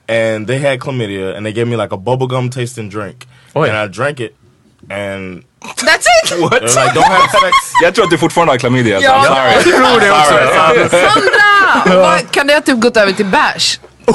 [0.07, 3.15] and they had chlamydia, and they gave me like a bubblegum tasting drink,
[3.53, 3.69] Oj.
[3.69, 4.35] and I drank it,
[4.89, 5.43] and
[5.85, 6.41] That's it!
[6.41, 6.61] What?
[6.61, 7.55] like, don't have sex.
[7.83, 8.95] Jag tror att du fortfarande har klamydia.
[8.95, 9.11] alltså.
[9.11, 9.23] Ja.
[9.23, 9.51] Sorry.
[9.53, 10.33] Jag tror det också.
[10.97, 11.99] Sandra!
[12.01, 13.79] Vad- Kan det ha typ gått över till bärs?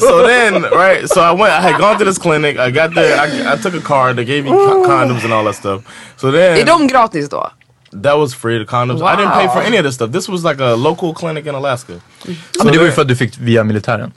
[0.00, 1.08] so then, right?
[1.08, 1.52] So I went.
[1.52, 2.58] I had gone to this clinic.
[2.58, 3.14] I got there.
[3.16, 4.16] I, I took a card.
[4.16, 5.82] They gave you co- condoms and all that stuff.
[6.16, 7.50] So then, Är de gratis då?
[8.02, 8.58] that was free.
[8.58, 9.02] The condoms.
[9.02, 9.66] I didn't pay for Wow.
[9.66, 10.10] any of this stuff.
[10.12, 11.92] This was like a local clinic in Alaska.
[12.64, 14.12] Men det var ju för att du fick via militären.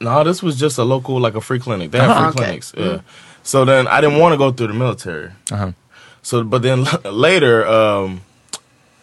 [0.00, 1.90] No, this was just a local, like a free clinic.
[1.90, 2.28] They have free Uh-huh.
[2.30, 2.44] Okay.
[2.44, 2.72] clinics.
[2.76, 3.00] Yeah.
[3.42, 5.30] So then I didn't want to go through the military.
[5.52, 5.72] Uh-huh.
[6.22, 8.20] So, but then later, um,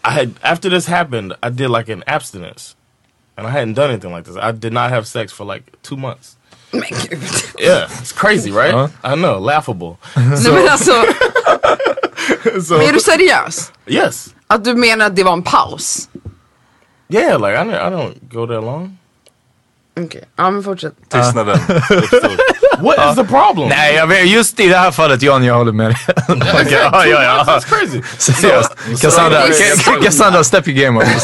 [0.04, 2.76] I had after this happened, I did like an abstinence,
[3.38, 4.36] and I hadn't done anything like this.
[4.38, 6.36] I did not have sex for like two months.
[7.60, 8.74] Yeah, it's crazy, right?
[8.74, 8.90] Uh-huh.
[9.04, 9.98] I know, laughable.
[10.16, 10.92] Nej men alltså,
[12.62, 13.72] so är du seriös?
[13.88, 16.10] yes, Att du menar att det var en paus?
[17.10, 18.98] yeah, like I I don't go that long.
[20.06, 20.94] Okej, ja men fortsätt.
[21.12, 22.32] Tystnaden uppstod.
[22.80, 23.70] What is the problem?
[23.70, 25.98] Nej, jag vet, just i det här fallet Jan, jag håller med dig.
[26.72, 27.44] Ja, ja, ja.
[27.48, 28.02] That's crazy.
[28.18, 28.76] Seriöst.
[29.02, 31.10] Cassandra, Ca- Cassandra, step your game up.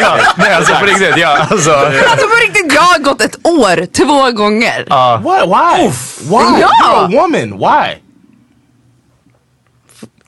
[0.00, 1.72] ja, nej alltså på riktigt, ja alltså.
[1.72, 4.86] Alltså på riktigt, jag har gått ett år två gånger.
[5.22, 5.42] What?
[5.48, 5.88] Why?
[6.20, 6.58] Why?
[6.60, 6.70] Yeah.
[6.70, 7.58] You're a woman.
[7.58, 7.94] Why?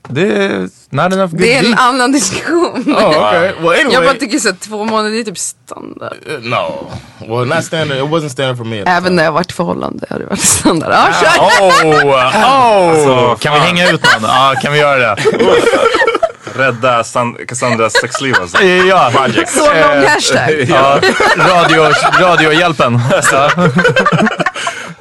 [0.08, 2.84] Det är not enough good Det är en annan diskussion.
[2.86, 3.52] Oh, okay.
[3.60, 3.92] Well, anyway.
[3.92, 6.16] Jag bara tycker så att två månader är typ standard.
[6.30, 6.86] Uh, No.
[7.18, 7.98] Well, not standard.
[7.98, 8.82] It wasn't standard for me.
[8.86, 10.92] Även när jag varit i förhållande har det varit standard.
[10.92, 11.44] Ja, kör!
[11.44, 12.36] Oh, oh.
[12.44, 14.30] Alltså, kan vi hänga ut någon?
[14.30, 15.22] Ja, kan vi göra det?
[16.56, 18.62] Rädda San Cassandras sexliv alltså.
[18.62, 19.10] Ja.
[19.14, 19.50] Project.
[19.50, 20.50] Så lång hashtag.
[20.68, 21.00] Ja,
[21.36, 23.00] radio, radiohjälpen.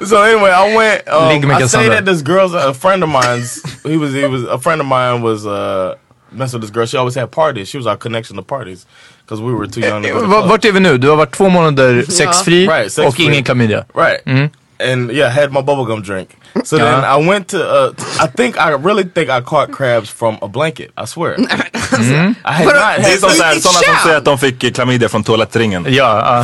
[0.06, 1.08] So anyway, I went.
[1.08, 2.54] Um, I stayed at this girl's.
[2.54, 3.62] A friend of mine's.
[3.82, 4.12] He was.
[4.14, 4.42] He was.
[4.44, 5.94] A friend of mine was uh,
[6.32, 6.86] messing with this girl.
[6.86, 7.68] She always had parties.
[7.68, 8.86] She was our connection to parties
[9.24, 10.26] because we were too young to go to.
[10.26, 10.98] Vart är vi nu?
[10.98, 13.24] Du har varit två månader sexfri Right, sex och free.
[13.26, 13.84] ingen klamydia.
[13.94, 14.50] Right.
[14.80, 16.28] And yeah, I had my bubblegum drink.
[16.64, 17.58] So then I went to.
[17.58, 20.90] Uh, I think I really think I caught crabs from a blanket.
[20.96, 21.36] I swear.
[21.40, 23.96] I had But, not uh, Det är had som I- it's sådana som sham.
[24.04, 25.86] säger att de fick klamydia från toalettringen.
[25.88, 25.92] Ja,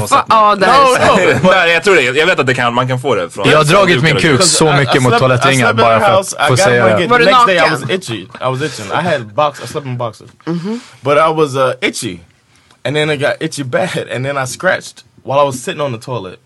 [0.01, 0.07] ja.
[0.11, 0.25] Va?
[0.29, 1.43] Ja, det här är sant.
[1.45, 2.03] Nej, jag tror det.
[2.03, 3.49] Jag vet att det kan, man kan få det från...
[3.51, 5.71] Jag har dragit min kuk Because så I- I mycket mot slept- I toalettringar slept
[5.79, 6.37] in bara her för house.
[6.39, 7.09] att I få got säga blanket.
[7.09, 7.13] det.
[7.13, 7.81] Var The du next day I naken?
[7.81, 8.21] was itchy.
[8.23, 8.87] I was itching.
[8.93, 9.61] I had box.
[9.65, 10.31] I slept in boxers,
[11.03, 12.19] but I was uh, itchy,
[12.85, 15.93] and then it got itchy bad, and then I scratched while I was sitting on
[15.93, 16.39] the toilet,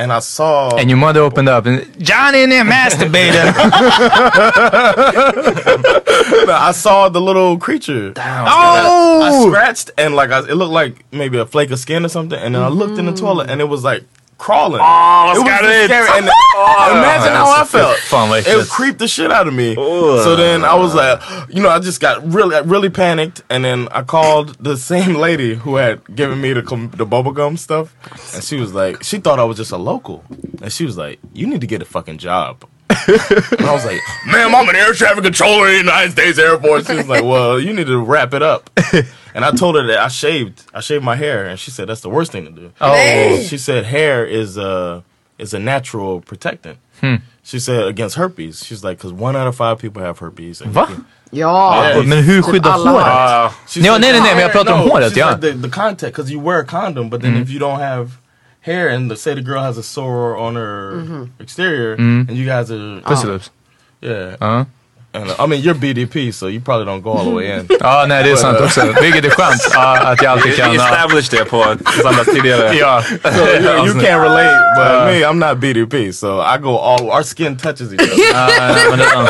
[0.00, 0.76] and I saw.
[0.76, 3.34] And your mother opened up and John in there masturbating.
[6.48, 8.14] I saw the little creature.
[8.16, 9.20] oh!
[9.22, 12.38] I scratched and like I, it looked like maybe a flake of skin or something,
[12.38, 13.18] and then I looked in the mm.
[13.18, 14.04] toilet and it was like
[14.40, 14.80] crawling.
[14.82, 15.84] Oh, it was got just it.
[15.86, 16.08] scary.
[16.18, 17.96] And imagine how I felt.
[17.98, 18.70] Fan vad It äckligt.
[18.70, 19.74] creeped the shit out of me.
[19.74, 21.20] So then I was like,
[21.54, 25.54] you know, I just got really, really panicked, and then I called the same lady
[25.54, 27.94] who had given me the com- the bubblegum stuff,
[28.34, 30.24] and she was like, she thought I was just a local,
[30.62, 32.64] and she was like, you need to get a fucking job.
[32.90, 36.58] and I was like, ma'am, I'm an air traffic controller in the United States Air
[36.58, 36.86] Force.
[36.88, 38.68] She was like, well, you need to wrap it up.
[39.34, 42.00] and I told her that I shaved, I shaved my hair, and she said that's
[42.02, 42.70] the worst thing to do.
[42.80, 43.40] Oh.
[43.48, 45.02] She said hair is a
[45.38, 46.78] is a natural protectant.
[47.42, 48.62] She said against herpes.
[48.64, 50.60] She's like, because one out of five people have herpes.
[50.60, 50.86] And Va?
[51.32, 51.48] Ja.
[51.48, 52.02] Uh, yeah.
[52.06, 53.52] Men hur skyddar håret?
[53.68, 55.28] She Nej, said- nej, nej, nej, men jag pratar om håret, ja.
[55.30, 58.18] said The, the contact, because you wear a condom, but then if you don't have
[58.60, 62.70] hair, and the, say the girl has a sore on her exterior, and you guys
[62.70, 63.50] are, Pussy lips.
[64.02, 64.36] yeah.
[64.40, 64.58] Ja.
[64.58, 64.64] And, uh,
[65.12, 67.66] Uh, I mean, you're BDP, so you probably don't go all the way in.
[67.68, 68.94] Ja, ah, nej det är sant uh, också.
[69.02, 70.74] Vilket är skönt ja, att jag alltid Vi kan...
[70.74, 70.88] ja.
[70.88, 72.74] established det på Cassandras tidigare...
[72.78, 73.02] Ja.
[73.02, 75.06] So you, you can't relate, but uh.
[75.06, 77.10] me, I'm not BDP, so I go all.
[77.10, 78.24] Our skin touches each other.
[78.32, 78.48] Ja,
[78.90, 79.28] men det är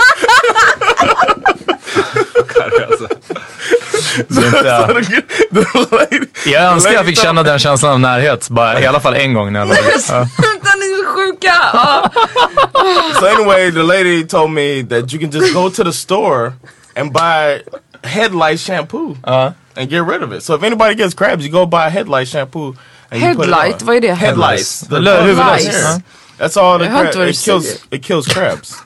[4.18, 5.22] är inte-
[6.44, 8.48] the Jag önskar jag fick känna den känslan av närhet.
[8.50, 9.76] Bara, I alla fall en gång när jag låg.
[9.76, 11.54] Vänta, ni är så sjuka.
[13.20, 16.52] So anyway, the lady told me that you can just go to the store
[16.96, 17.62] and buy
[18.02, 19.52] headlight shampoo Ja.
[19.76, 20.42] and get rid of it.
[20.42, 22.74] So if anybody gets crabs, you go buy headlight shampoo.
[23.10, 24.14] And you put it Headlight, vad är det?
[24.14, 24.80] Headlights.
[24.88, 24.98] The.
[24.98, 25.72] Lice.
[25.72, 26.00] Ja.
[26.38, 27.28] That's all the crab.
[27.28, 27.84] It kills.
[27.90, 28.76] It kills crabs.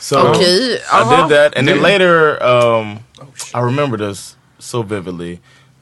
[0.00, 1.28] So Okej, I jaha.
[1.28, 2.98] did that, and then later, um,
[3.54, 5.40] I remember this so vividly.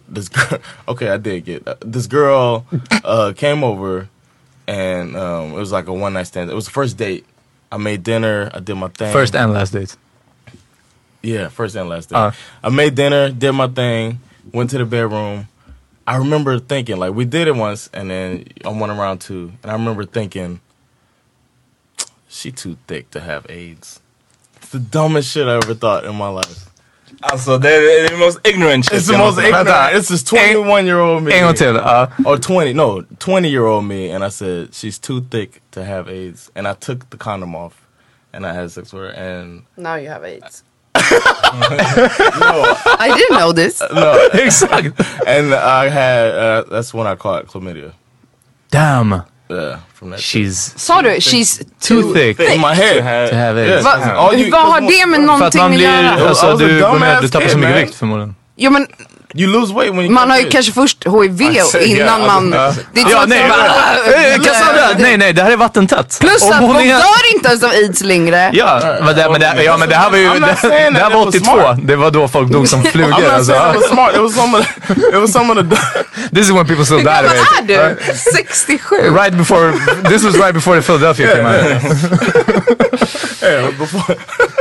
[0.09, 0.59] This girl,
[0.89, 2.66] okay, I did get uh, this girl
[3.05, 4.09] uh, came over,
[4.66, 6.51] and um, it was like a one night stand.
[6.51, 7.26] It was the first date.
[7.70, 8.51] I made dinner.
[8.55, 9.12] I did my thing.
[9.12, 9.95] First and last date.
[11.22, 12.16] yeah, first and last date.
[12.16, 12.33] Uh.
[12.62, 14.20] I made dinner, did my thing.
[14.53, 15.49] went to the bedroom.
[16.07, 19.70] I remember thinking like we did it once, and then on one around two, and
[19.70, 20.61] I remember thinking,
[22.29, 24.01] she too thick to have AIDS.
[24.57, 26.67] It's the dumbest shit I ever thought in my life.
[27.20, 29.00] Alltså det är the most ignorant shit.
[29.00, 29.94] It's the most någonsin- ignorant.
[29.94, 31.32] It's this 21 year old me.
[31.38, 32.08] en gång till, ja.
[32.18, 32.26] Uh.
[32.26, 34.10] Or 20, no, 20 year old me.
[34.14, 36.50] And I said, she's too thick to have AIDS.
[36.54, 37.72] And I took the condom off
[38.32, 39.10] and I had sex with her.
[39.10, 40.62] And Now you have AIDS.
[42.40, 42.74] No.
[42.98, 43.80] I didn't know this.
[43.80, 45.00] Uh, no, Exakt.
[45.26, 47.92] and I had, uh, that's when I caught chlamydia.
[48.70, 49.22] Damn.
[49.51, 50.20] Yeah, from that.
[50.20, 52.38] She's Sa du she's too thick.
[52.40, 52.99] In my head.
[53.30, 53.74] to have Yeah.
[53.76, 53.84] AIDS.
[53.84, 56.28] Va, All you- vad har det med någonting att blir, göra?
[56.28, 56.68] alltså du,
[57.20, 58.34] du tappar så mycket vikt förmodligen.
[58.57, 58.86] Jo men
[59.35, 61.43] You lose weight when you man har ju kanske först HIV
[61.83, 62.51] innan man...
[62.51, 66.16] Det är Ja, nej, bara, eh, Cassandra, nej nej det här är vattentätt.
[66.20, 68.51] Plus att hon är- dör inte ens av aids längre.
[68.53, 70.31] Ja, men det, men det, ja, men det här var ju, det,
[71.01, 71.45] här var it was 82.
[71.45, 71.79] smart.
[71.83, 73.09] Det var då folk dog som I'm flugor.
[73.11, 73.81] not saying it Alltså.
[73.81, 74.14] was smart.
[74.14, 75.76] It was some of the, it was some of the,
[76.35, 77.99] This is when people still Hur died of gammal är it.
[78.07, 78.12] du?
[78.37, 79.14] 67?
[79.14, 79.72] Right before,
[80.09, 81.83] this was right before the Philadelphia came out.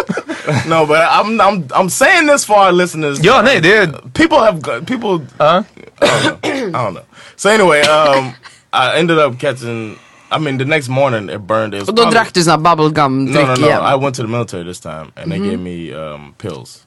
[0.48, 0.70] yeah, before.
[0.70, 3.20] no, but I'm, I'm, I'm saying this for our listeners.
[3.24, 3.88] Ja, nej, det är...
[4.14, 5.26] people have gu- people.
[5.38, 5.64] Ja.
[6.02, 6.40] I don't know.
[6.44, 7.04] I don't know.
[7.36, 8.34] So anyway, um,
[8.74, 9.98] I ended up catching.
[10.32, 11.74] I mean, the next morning it burned.
[11.74, 13.68] It was Och då probably- drack du sån här bubblegum No, no, no.
[13.68, 13.82] igen.
[13.94, 16.84] I went to the military this time, and they gave me um, pills.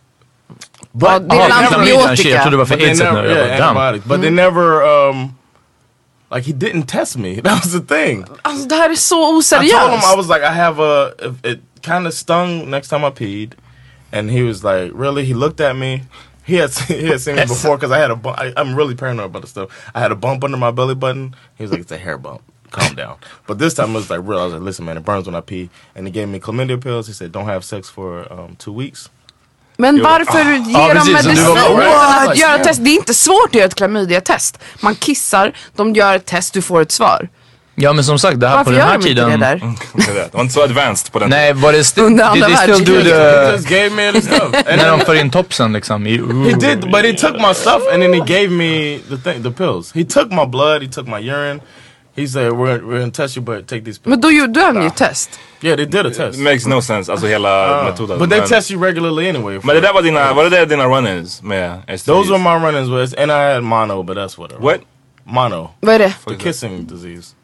[1.01, 2.29] Ja, det är väl Jaha, antibiotika.
[2.29, 3.29] Jag trodde det var för But they never, nu.
[3.29, 3.77] Yeah, bara, damn.
[3.77, 4.05] antibiotics.
[4.09, 5.35] But they never, um,
[6.35, 7.41] like he didn't test me.
[7.45, 8.25] That was the thing.
[8.43, 10.01] Alltså det här är så I told him.
[10.13, 11.09] I was like, I have a.
[11.23, 13.53] It, it kind of stung next time I peed,
[14.13, 15.25] and he was like, really?
[15.25, 16.03] He looked at me.
[16.45, 18.95] He had he had seen me before because I had a bu- I, I'm really
[18.95, 19.69] paranoid about this stuff.
[19.95, 21.35] I had a bump under my belly button.
[21.57, 22.41] He was like, it's a hair bump.
[22.71, 23.17] Calm down.
[23.47, 24.39] But this time it was like real.
[24.41, 25.69] I was like, listen, man, it burns when I pee.
[25.95, 27.07] And he gave me chlamydia pills.
[27.09, 29.11] He said, don't have sex for um, two weeks.
[29.77, 31.13] Men varför Ja, ger de precis.
[31.13, 32.37] medicin Du var bara, utan att what?
[32.39, 32.85] göra ett test?
[32.85, 34.59] Det är inte svårt att göra ett klamydia-test.
[34.83, 37.29] Man kissar, de gör ett test, du får ett svar.
[37.75, 39.41] Ja men som sagt, det här Varför på den gör här de inte tiden.
[39.41, 40.25] det där?
[40.31, 43.05] Det var inte så advanced på den Nej, var det st- Under andra still världskriget.
[43.07, 43.53] He the...
[43.53, 44.55] just gave me the stuff.
[44.55, 46.07] And När de för in topsen liksom.
[46.07, 49.43] I, he did, but he took my stuff and then he gave me the thing,
[49.43, 49.93] the pills.
[49.95, 50.83] He took my blood.
[50.83, 51.61] He took my urine.
[52.17, 54.07] He said, we're, we're gonna test you, but take these pills.
[54.07, 55.31] Men då gjorde han ju ett test.
[55.61, 56.39] Yeah, they did a test.
[56.39, 58.19] It makes no sense, alltså hela metoden.
[58.19, 59.61] But they Men- test you regularly anyway.
[59.63, 62.05] Men det där var dina, var det där dina run-ins med STDs?
[62.05, 64.63] Those were my run-ins with, and I had mono, but that's whatever.
[64.63, 64.81] What?
[65.25, 66.13] Mono, Vad är det?
[66.29, 67.35] the kissing disease.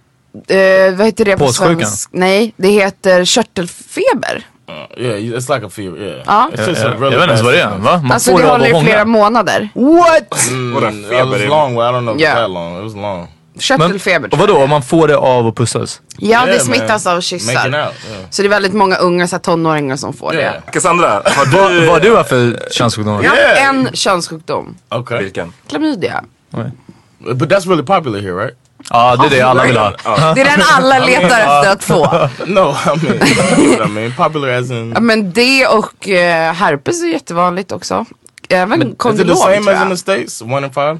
[0.48, 1.76] Eh, vad heter det på Påssjukan?
[1.76, 2.08] svensk?
[2.12, 4.46] Nej, det heter körtelfeber.
[4.68, 5.98] Uh, yeah, it's like a fever.
[6.02, 6.50] Yeah, Ja.
[6.54, 7.78] it's just jag, vet inte ens vad det är.
[7.78, 7.98] Va?
[8.02, 9.68] Man Alltså får det det håller i flera månader.
[9.74, 10.48] What?
[10.48, 11.74] Mm, What a it fever was it- long.
[11.76, 12.36] Well, I don't know Yeah.
[12.36, 12.78] it's that long.
[12.78, 13.28] It was long.
[13.58, 14.28] Körtelfeber.
[14.32, 16.00] Och vadå, om man får det av att pussas?
[16.18, 17.16] Ja, det Yeah, smittas man.
[17.16, 17.66] av kyssar.
[17.66, 17.74] out.
[17.74, 17.90] Yeah.
[18.30, 20.54] Så det är väldigt många unga så här, tonåringar som får Yeah.
[20.66, 20.72] det.
[20.72, 21.80] Cassandra, har Vad du...
[21.80, 23.22] vad har du haft för könssjukdomar?
[23.22, 24.76] Jag har en könssjukdom.
[24.90, 25.52] Okay, Vilken?
[25.68, 26.24] Klamydia.
[27.34, 28.56] but that's really popular here, right?
[28.90, 29.90] Ja, det är det alla vill ha.
[30.34, 32.28] Det är den alla letar efter att få.
[32.46, 32.76] No,
[33.84, 34.92] I mean, I popular as in.
[34.94, 38.04] Ja, Men det och eh, herpes är jättevanligt också.
[38.48, 39.98] Även Is it kondylom the tror same as in the jag.
[39.98, 40.42] states?
[40.42, 40.98] One in five.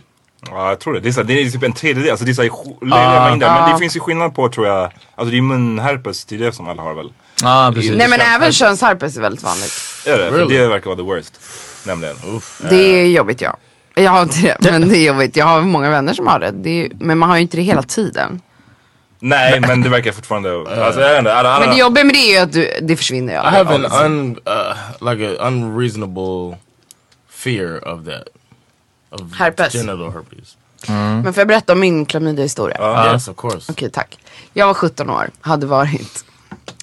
[0.51, 1.01] Ja, jag tror det.
[1.01, 2.11] Det är, så, det är typ en tredjedel.
[2.11, 2.43] Alltså det är så
[2.83, 3.51] löjliga mängder.
[3.61, 4.85] Men det finns ju skillnad på tror jag.
[5.15, 7.13] Alltså det är munherpes till det som alla har väl?
[7.43, 7.93] Ja, precis.
[7.97, 9.73] Nej men även könsherpes är väldigt vanligt.
[10.07, 10.31] Är det?
[10.31, 10.59] För Really?
[10.59, 11.41] det verkar vara the worst.
[11.87, 12.17] Nämligen.
[12.71, 13.57] Det är jobbigt ja.
[13.99, 15.37] Jag har inte det, men det är jobbigt.
[15.37, 16.51] Jag har många vänner som har det.
[16.51, 18.41] det är, men man har ju inte det hela tiden.
[19.19, 20.59] Nej, men det verkar fortfarande...
[20.59, 21.35] Alltså jag vet inte.
[21.35, 23.53] Alla, alla, Men det jobbiga med det är ju att du, det försvinner ju I
[23.53, 26.59] have an un uh, like an unreasonable
[27.29, 28.29] fear of that.
[29.11, 29.73] Of Herpes.
[29.73, 30.57] Genital herpes.
[30.89, 33.13] Men får jag berätta om min klamydia-historia?
[33.13, 33.73] Yes, of course.
[33.73, 34.19] Okej, tack.
[34.53, 36.25] Jag var 17 år, hade varit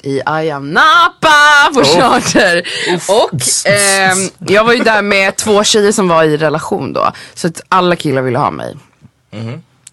[0.03, 2.61] i Ayam Napa på charter.
[3.09, 7.11] Och ehm, jag var ju där med två tjejer som var i relation då.
[7.33, 8.75] Så att alla killar ville ha mig.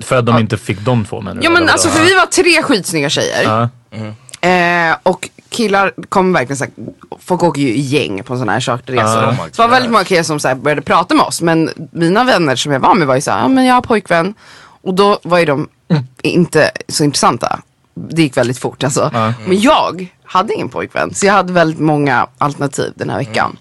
[0.00, 1.44] För att de inte fick de två menar du?
[1.44, 3.42] Ja men alltså för vi var tre skitsnygga tjejer.
[3.42, 3.68] Ja.
[4.48, 6.72] Eh, och killar kom verkligen såhär,
[7.20, 9.24] folk åker ju i gäng på sådana här charterresor.
[9.24, 9.34] Ah.
[9.36, 11.42] så det var väldigt många killar som så här, började prata med oss.
[11.42, 14.34] Men mina vänner som jag var med var ju såhär, ja men jag har pojkvän.
[14.82, 15.68] Och då var ju de
[16.22, 17.60] inte så intressanta.
[18.10, 19.10] Det gick väldigt fort alltså.
[19.46, 21.14] Men jag hade ingen pojkvän.
[21.14, 23.56] Så jag hade väldigt många alternativ den här veckan.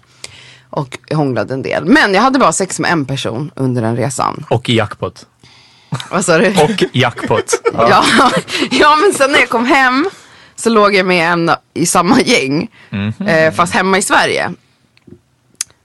[0.70, 1.84] Och hånglade en del.
[1.84, 4.44] Men jag hade bara sex med en person under den resan.
[4.50, 5.26] Och jackpot.
[6.10, 6.48] Vad sa du?
[6.62, 7.60] Och jackpot.
[7.72, 8.04] Ja,
[8.70, 10.08] ja men sen när jag kom hem
[10.56, 12.68] så låg jag med en i samma gäng.
[13.26, 14.50] Eh, fast hemma i Sverige.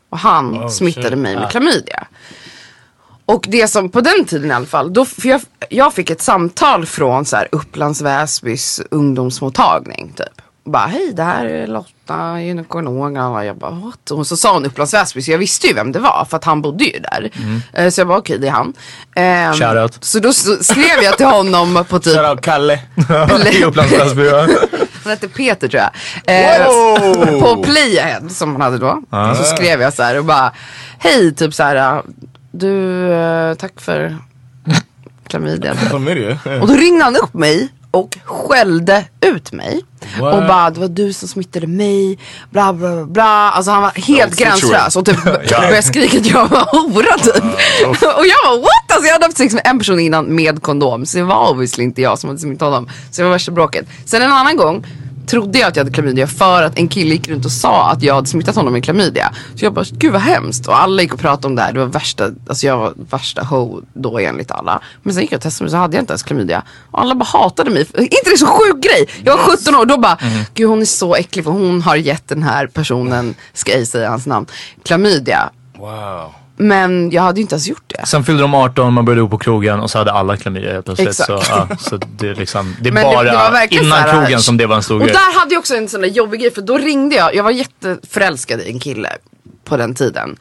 [0.10, 1.18] Och han Oh, smittade shit.
[1.18, 2.08] mig med klamydia.
[3.26, 4.94] Och det som på den tiden i alla fall.
[4.94, 10.42] Då, för jag, jag fick ett samtal från så här Upplands Väsbys ungdomsmottagning typ.
[10.66, 13.18] bara, hej det här är Lotta, gynekolog.
[13.18, 14.12] Och jag bara, what?
[14.12, 16.44] Och så sa hon Upplands Väsby, så jag visste ju vem det var för att
[16.44, 17.32] han bodde ju där.
[17.74, 18.74] Eh, Så jag bara, okej det är han.
[19.16, 20.04] Ehm, Shoutout.
[20.04, 22.80] Så då skrev jag till honom på typ, Shoutout Kalle.
[23.52, 24.26] I Upplands Väsby.
[24.26, 24.48] ja.
[25.04, 25.92] han hette Peter tror jag.
[26.62, 27.40] Eh, Wow!
[27.42, 29.02] på Playahead som han hade då.
[29.38, 30.52] Så skrev jag så här och bara,
[31.00, 32.04] hej typ så här,
[32.60, 34.18] du, eh, tack för
[35.28, 35.76] klamydia.
[35.76, 36.40] Chlamydia.
[36.62, 39.82] Och då ringde han upp mig och skällde ut mig.
[40.20, 40.34] What?
[40.36, 43.24] Och bara, det var du som smittade mig, bla bla bla.
[43.52, 47.44] Alltså han var helt Ja, gränslös och typ började skrika att jag var hora typ.
[48.18, 48.92] och jag var what?
[48.96, 51.06] Alltså jag hade haft sex med en person innan med kondom.
[51.06, 52.90] Så det var obviously inte jag som hade smittat honom.
[53.12, 53.86] Så det var värsta bråket.
[54.06, 54.86] Sen en annan gång
[55.26, 58.04] trodde jag att jag hade klamydia för att en kille gick runt och sa att
[58.04, 59.34] jag hade smittat honom med klamydia.
[59.56, 60.68] Så jag bara, gud vad hemskt.
[60.68, 61.74] Och alla gick och pratade om det här.
[61.74, 64.82] Det var värsta, alltså jag var värsta ho då enligt alla.
[65.04, 66.64] Men sen gick jag och testade mig så hade jag inte ens klamydia.
[66.92, 67.82] Och alla bara hatade mig.
[67.98, 69.10] Inte det så sjuk grej?
[69.24, 70.18] Jag var 17 år och då bara,
[70.54, 74.10] gud hon är så äcklig för hon har gett den här personen, ska jag säga
[74.10, 74.46] hans namn,
[74.84, 75.50] klamydia.
[75.78, 76.45] Wow.
[76.58, 78.06] Men jag hade ju inte ens gjort det.
[78.06, 80.86] Sen fyllde de 18, man började gå på krogen och så hade alla klamydia helt
[80.86, 81.10] plötsligt.
[81.10, 81.28] Exakt.
[81.28, 84.22] Så, ja, så det, är liksom, det är det- bara det verkligen innan så här-
[84.22, 85.14] krogen som det var en stor Och grej.
[85.14, 87.52] där hade jag också en sån där jobbig grej för då ringde jag, jag var
[87.52, 89.10] jätteförälskad i en kille
[89.66, 90.38] på den tiden.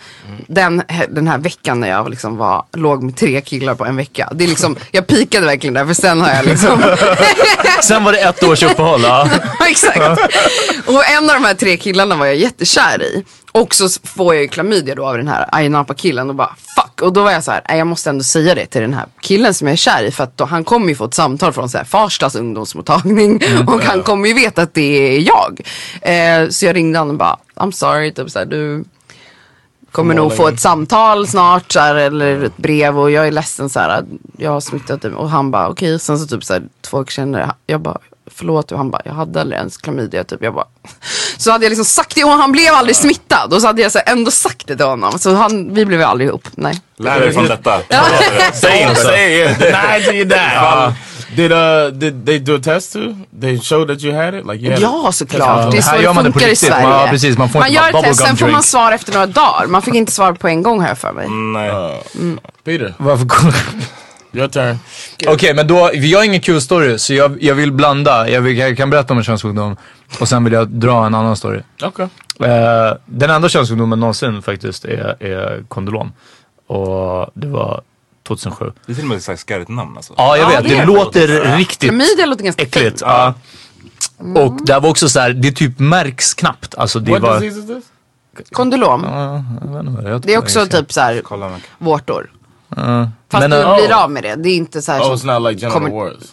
[0.46, 4.28] Den, den här veckan när jag liksom var, låg med tre killar på en vecka.
[4.34, 6.82] Det är liksom, jag pikade verkligen där för sen har jag liksom
[7.82, 9.00] Sen var det ett års uppehåll.
[9.02, 9.28] Ja.
[9.68, 10.20] Exakt.
[10.86, 13.24] Och en av de här tre killarna var jag jättekär i.
[13.52, 16.56] Och så får jag ju klamydia då av den här Ayia Napa killen och bara
[16.74, 17.02] fuck.
[17.02, 19.54] Och då var jag så här, jag måste ändå säga det till den här killen
[19.54, 20.10] som jag är kär i.
[20.10, 23.40] För att då, han kommer ju få ett samtal från så här, Farstas ungdomsmottagning.
[23.66, 25.60] Och han kommer ju veta att det är jag.
[26.02, 28.84] Eh, så jag ringde honom och bara, I'm sorry, typ så här, du
[29.94, 33.68] kommer nog få ett samtal snart så här, eller ett brev och jag är ledsen
[33.70, 34.04] så här,
[34.36, 35.12] jag har smittat dig.
[35.12, 37.98] Och han bara okej, sen så typ så här, två veckor senare, jag bara
[38.30, 40.42] förlåt och han bara jag hade aldrig ens klamydia typ.
[40.42, 40.66] Jag bara,
[41.36, 43.92] så hade jag liksom sagt det och han blev aldrig smittad och så hade jag
[43.92, 45.18] så här, ändå sagt det till honom.
[45.18, 46.80] Så han, vi blev aldrig ihop, nej.
[46.96, 47.80] Lär dig från detta.
[48.54, 48.94] Säg inte.
[48.94, 49.56] Säg.
[49.58, 50.94] Deny till your dad.
[51.34, 53.14] Uh, Did uh did they do a test too?
[53.40, 54.46] They showed that you had it?
[54.46, 56.48] Like you had Ja såklart, det är så Här det gör man det på funkar
[56.48, 56.68] i riktigt.
[56.68, 56.88] Sverige.
[56.88, 57.38] Ja, precis.
[57.38, 59.66] Man får inte gör ett test, sen får man svar efter några dagar.
[59.66, 61.28] Man fick inte svar på en gång jag för mig.
[61.28, 61.70] Nej.
[61.70, 63.26] Uh, Peter, Varför
[64.34, 64.78] your turn.
[65.26, 68.28] Okej, men då, jag har ingen kul story så jag, jag vill blanda.
[68.28, 69.76] Jag, vill, jag kan berätta om en könssjukdom
[70.20, 71.60] och sen vill jag dra en annan story.
[71.82, 72.06] Okay.
[72.40, 76.12] Eh, den enda könssjukdomen någonsin faktiskt är, är kondylom.
[76.66, 77.82] Och det var
[78.28, 78.72] 2007.
[78.86, 80.14] Det är till och med ett skarrigt namn alltså.
[80.16, 80.62] Ja, jag Ja, vet.
[80.62, 83.00] det Det, är låter riktigt Klamydia låter ganska äckligt.
[83.00, 83.34] Ja.
[84.36, 86.74] Och det var också så här, det typ märks knappt.
[86.78, 87.40] Alltså det What var...
[87.40, 87.84] disease is this?
[88.52, 89.04] Kondylom.
[89.04, 91.22] Ja, Det är också typ så här
[91.78, 92.30] vårtor.
[92.76, 93.08] Ja.
[93.30, 93.56] Fast Men, du
[93.86, 94.34] blir av med det.
[94.36, 96.16] Det är inte så här Oh, som- it's not like genital kommer- warts.
[96.18, 96.30] Those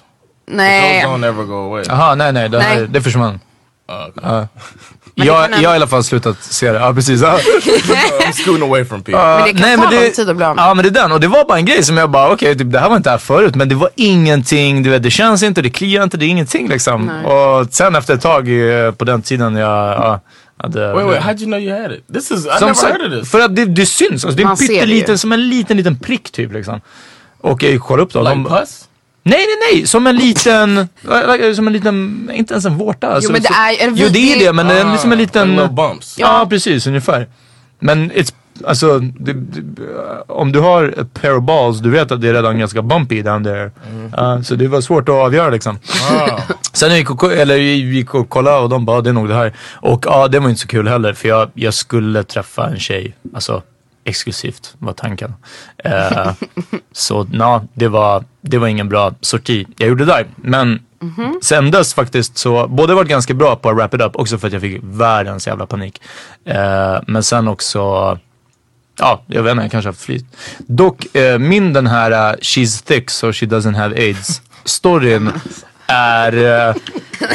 [0.58, 1.04] Nej.
[1.06, 1.84] don't ever go away.
[1.88, 2.88] Jaha, nej nej, det, Nej.
[2.88, 3.40] det försvann.
[3.88, 4.46] Oh, okay.
[5.16, 5.24] Ja.
[5.24, 6.80] det Jag, jag har i alla fall slutat se det.
[6.80, 7.22] Ja, precis.
[7.24, 9.38] I'm scooting away from Peter.
[9.38, 10.64] Men det kan ta lång tid att bli av med.
[10.64, 12.58] Ja men det är den och det var bara en grej som jag bara okej
[12.58, 15.44] typ, det här var inte här förut men det var ingenting, du vet det känns
[15.44, 17.06] inte, det kliar inte, det är ingenting liksom.
[17.06, 17.26] Nej.
[17.26, 18.50] Och sen efter ett tag
[18.86, 20.22] eh, på den tiden jag ja,
[20.58, 20.94] hade...
[20.94, 21.24] Wait, wait.
[21.24, 22.14] How'd you know you had it?
[22.14, 23.32] This is I Som never sagt, heard of this.
[23.32, 26.32] För att det, det syns, alltså, det är det pytteliten, som en liten liten prick
[26.32, 26.82] typ liksom.
[27.42, 28.20] Och jag kollade upp då.
[28.20, 28.88] Like de, pus?
[29.24, 30.88] Nej nej nej, som en liten,
[31.56, 33.08] som en liten, inte ens en vårta.
[33.08, 35.18] Alltså, men det är- är det- Jo det är det- men det är som en
[35.18, 35.76] liten...
[35.76, 36.16] Bumps.
[36.20, 37.28] Ja, precis, ungefär.
[37.80, 38.34] Men it's,
[38.66, 39.62] alltså, det, det,
[40.28, 43.22] om du har ett pair of balls, du vet att det är redan ganska bumpy
[43.22, 43.72] down there.
[44.18, 45.80] Ja, så det var svårt att avgöra liksom.
[46.12, 46.40] Wow.
[46.74, 49.28] Sen jag gick och, eller jag gick och kollade och de bara, det är nog
[49.30, 49.54] det här.
[49.74, 53.16] Och ja, det var inte så kul heller för jag, jag skulle träffa en tjej.
[53.34, 53.62] Alltså
[54.04, 55.34] exklusivt var tanken.
[55.78, 56.34] Eh,
[56.92, 60.28] så na, det, var, det var ingen bra sorti jag gjorde där.
[60.36, 60.80] Men
[61.42, 64.48] sen dess faktiskt så, både varit ganska bra på att wrap it up, också för
[64.48, 66.02] att jag fick världens jävla panik.
[66.46, 68.20] Eh, men sen också
[68.98, 70.26] Ja, jag vet inte, jag kanske har flyt.
[70.58, 75.32] Dock, eh, min den här uh, She's thick so she doesn't have aids storyn
[75.92, 76.68] är...
[76.70, 76.76] eh,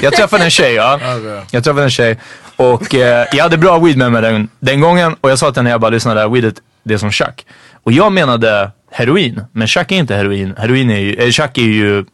[0.02, 0.94] jag träffade en tjej, ja.
[0.94, 1.40] Okay.
[1.50, 2.18] Jag träffade en tjej
[2.56, 5.58] och eh, jag hade bra weed med mig den, den gången och jag sa till
[5.60, 7.46] henne, jag bara lyssna det här weedet, det är som chack.
[7.82, 10.54] Och jag menade heroin, men chack är inte heroin.
[10.58, 12.04] Heroin är ju, eh, chack är ju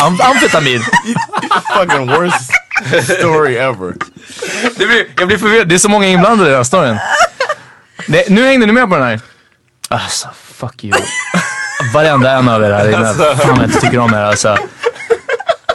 [0.00, 0.80] am amfetamin.
[1.76, 2.50] Fucking worst
[3.04, 3.94] story ever.
[4.76, 6.98] Det blir, jag blir förvirrad, det är så många inblandade i den här storyn.
[8.08, 9.20] Nej, nu hängde ni med på den här.
[9.88, 10.92] Alltså, fuck you.
[11.94, 13.14] Varenda en av er här inne.
[13.14, 14.56] Fan jag inte tycker om er alltså.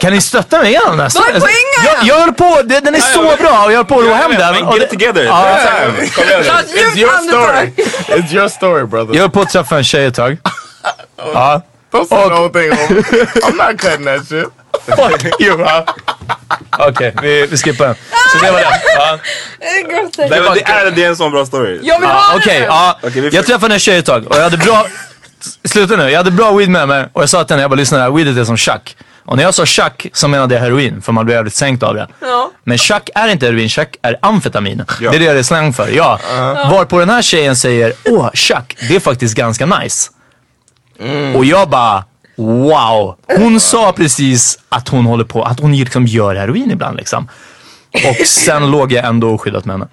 [0.00, 1.26] Kan ni stötta mig igenom den här storyn?
[1.32, 1.96] Vad är poängen?
[2.06, 4.12] Jag, jag höll på, den, den är så bra och jag höll på att ro
[4.12, 4.54] hem den.
[4.54, 5.24] Men Och get det- it together.
[5.24, 5.58] Ja.
[6.14, 6.80] Kom igen nu.
[6.80, 7.72] It's your story.
[8.20, 9.14] It's your story, brother.
[9.14, 10.36] Jag höll på att träffa en tjej ett tag.
[11.34, 11.62] Ja.
[11.90, 12.70] Post the whole thing.
[12.72, 14.46] I'm not cutting that shit.
[14.86, 15.66] Fuck you.
[16.78, 17.94] Okej, vi, vi skippar den.
[18.32, 18.66] Så det var det.
[18.96, 19.18] Ja.
[19.60, 21.80] Nej, men det, är, det är en sån bra story.
[21.82, 22.38] Jag vill ha Ja, den!
[22.38, 22.98] Okej, ja.
[23.02, 24.86] Okej, vi får- Jag träffade en tjej ett tag och jag hade bra...
[25.64, 26.10] Sluta nu.
[26.10, 28.10] Jag hade bra weed med mig och jag sa till henne, jag bara lyssna här,
[28.10, 28.96] weedet är som chack.
[29.26, 31.94] Och när jag sa chack så menade jag heroin för man blir jävligt sänkt av
[31.94, 32.08] det.
[32.20, 32.50] Ja.
[32.64, 34.84] Men chack är inte heroin, chack är amfetamin.
[35.00, 35.10] Ja.
[35.10, 36.18] Det är det det är slang för, ja.
[36.70, 40.10] Varpå den här tjejen säger, åh chack, det är faktiskt ganska nice.
[41.34, 42.04] Och jag bara,
[42.36, 43.16] wow.
[43.26, 47.28] Hon sa precis att hon håller på, att hon liksom gör heroin ibland liksom.
[48.08, 49.88] Och sen låg jag ändå oskyddat med henne.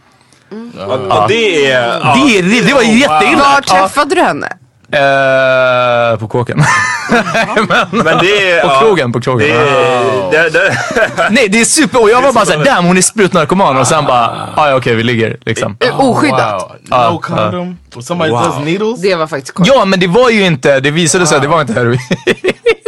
[0.85, 1.87] Och, och det är...
[1.87, 2.15] Ja.
[2.15, 3.37] Det, det, det var jätteilla.
[3.37, 4.57] Var träffade du henne?
[4.93, 6.57] Eh, på kåken.
[7.69, 8.61] men, Men det är...
[8.61, 9.47] på ja, krogen, på krogen.
[9.47, 12.97] Det är, det, det, Nej det är super, och jag var bara såhär damn hon
[12.97, 15.77] är sprutnarkoman och sen bara, ah, ja okej vi ligger liksom.
[15.79, 16.61] Eh, Oskyddat?
[16.61, 16.71] Wow.
[16.89, 17.77] Ja, No condom?
[18.01, 18.41] Somebody Wow.
[18.43, 19.01] does needles?
[19.01, 19.69] Det var faktiskt coolt.
[19.73, 21.99] Ja men det var ju inte, det visade sig att det var inte heroin.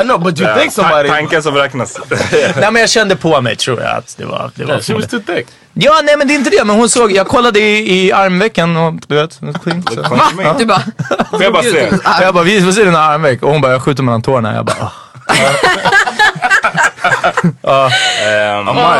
[0.00, 1.08] I know, but you think somebody...
[1.08, 1.98] Tanken som räknas.
[2.32, 4.94] nej men jag kände på mig tror jag att det var, det var Yeah, she
[4.94, 5.46] was too thick.
[5.74, 8.76] Ja nej men det är inte det, men hon såg, jag kollade i, i armvecken
[8.76, 9.84] och du vet, clean.
[9.94, 10.02] Så.
[10.02, 10.54] Va?
[10.58, 10.82] Du bara...
[11.30, 11.92] Får jag bara se?
[12.20, 14.54] Jag bara, vi får se dina armveck och hon bara, jag skjuter mellan tårna.
[14.54, 14.92] Jag bara,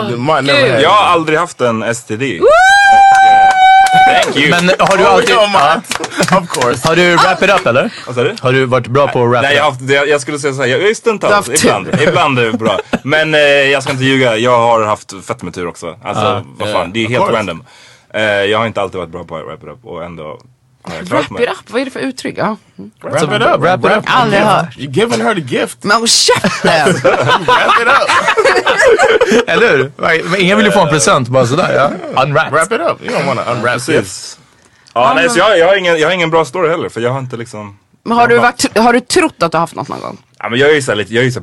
[0.02, 0.70] might, might never gud.
[0.70, 0.82] have.
[0.82, 2.22] jag har aldrig haft en STD.
[2.22, 2.40] Eh,
[4.22, 4.50] thank you.
[4.50, 5.36] Men har du Oh, alltid,
[6.38, 6.88] of course.
[6.88, 7.92] har du wrap it up eller?
[8.06, 8.34] Vad sa du?
[8.40, 9.64] Har du varit bra på att wrap Nej, it up?
[9.64, 11.88] haft, jag, jag skulle säga såhär, jag är stundtals, ibland.
[12.08, 12.78] Ibland är det bra.
[13.02, 15.96] Men eh, jag ska inte ljuga, jag har haft fett med tur också.
[16.04, 17.38] Alltså vad fan, det är of helt course.
[17.38, 17.64] random.
[18.14, 20.40] Eh, jag har inte alltid varit bra på att wrap it up och ändå
[20.84, 22.38] Wrap it up, vad är det för uttryck?
[22.38, 22.56] Ja.
[23.02, 23.60] Wrap it up.
[23.62, 24.04] wrap it up.
[24.06, 24.52] the Aldrig gift.
[24.52, 24.76] hört.
[24.76, 25.84] You're giving her the gift.
[25.84, 26.92] Men håll käften!
[27.02, 29.48] Wrap it up.
[29.48, 29.92] Eller hur?
[29.96, 32.22] Men ingen vill ju få en present bara sådär ja.
[32.22, 32.52] Unwrapped.
[32.52, 33.02] Wrap it up.
[33.10, 33.86] You don't want to unwrap gifts.
[33.86, 34.38] Precis.
[34.94, 37.10] Ja, nej, så jag, jag, har ingen, jag har ingen bra story heller för jag
[37.10, 39.88] har inte liksom Men har du, varit, har du trott att du har haft något
[39.88, 40.18] någon gång?
[40.38, 41.40] Ja, men jag är ju såhär lite, jag är ju så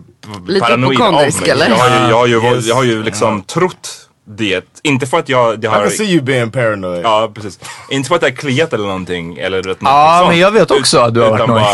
[0.47, 1.49] Lite paranoid av hypokondrisk, mig.
[1.49, 1.69] eller?
[1.69, 1.87] Jag har
[2.27, 4.65] ju, jag har ju, jag har ju liksom trott det.
[4.83, 5.81] Inte för att jag, jag I har...
[5.81, 7.01] can see you being paranoid.
[7.03, 7.59] Ja, precis.
[7.89, 9.37] Inte för att jag har kliat eller någonting.
[9.37, 10.29] Eller du vet, något Ja, sånt.
[10.29, 11.65] men jag vet också att du har varit utan nojig.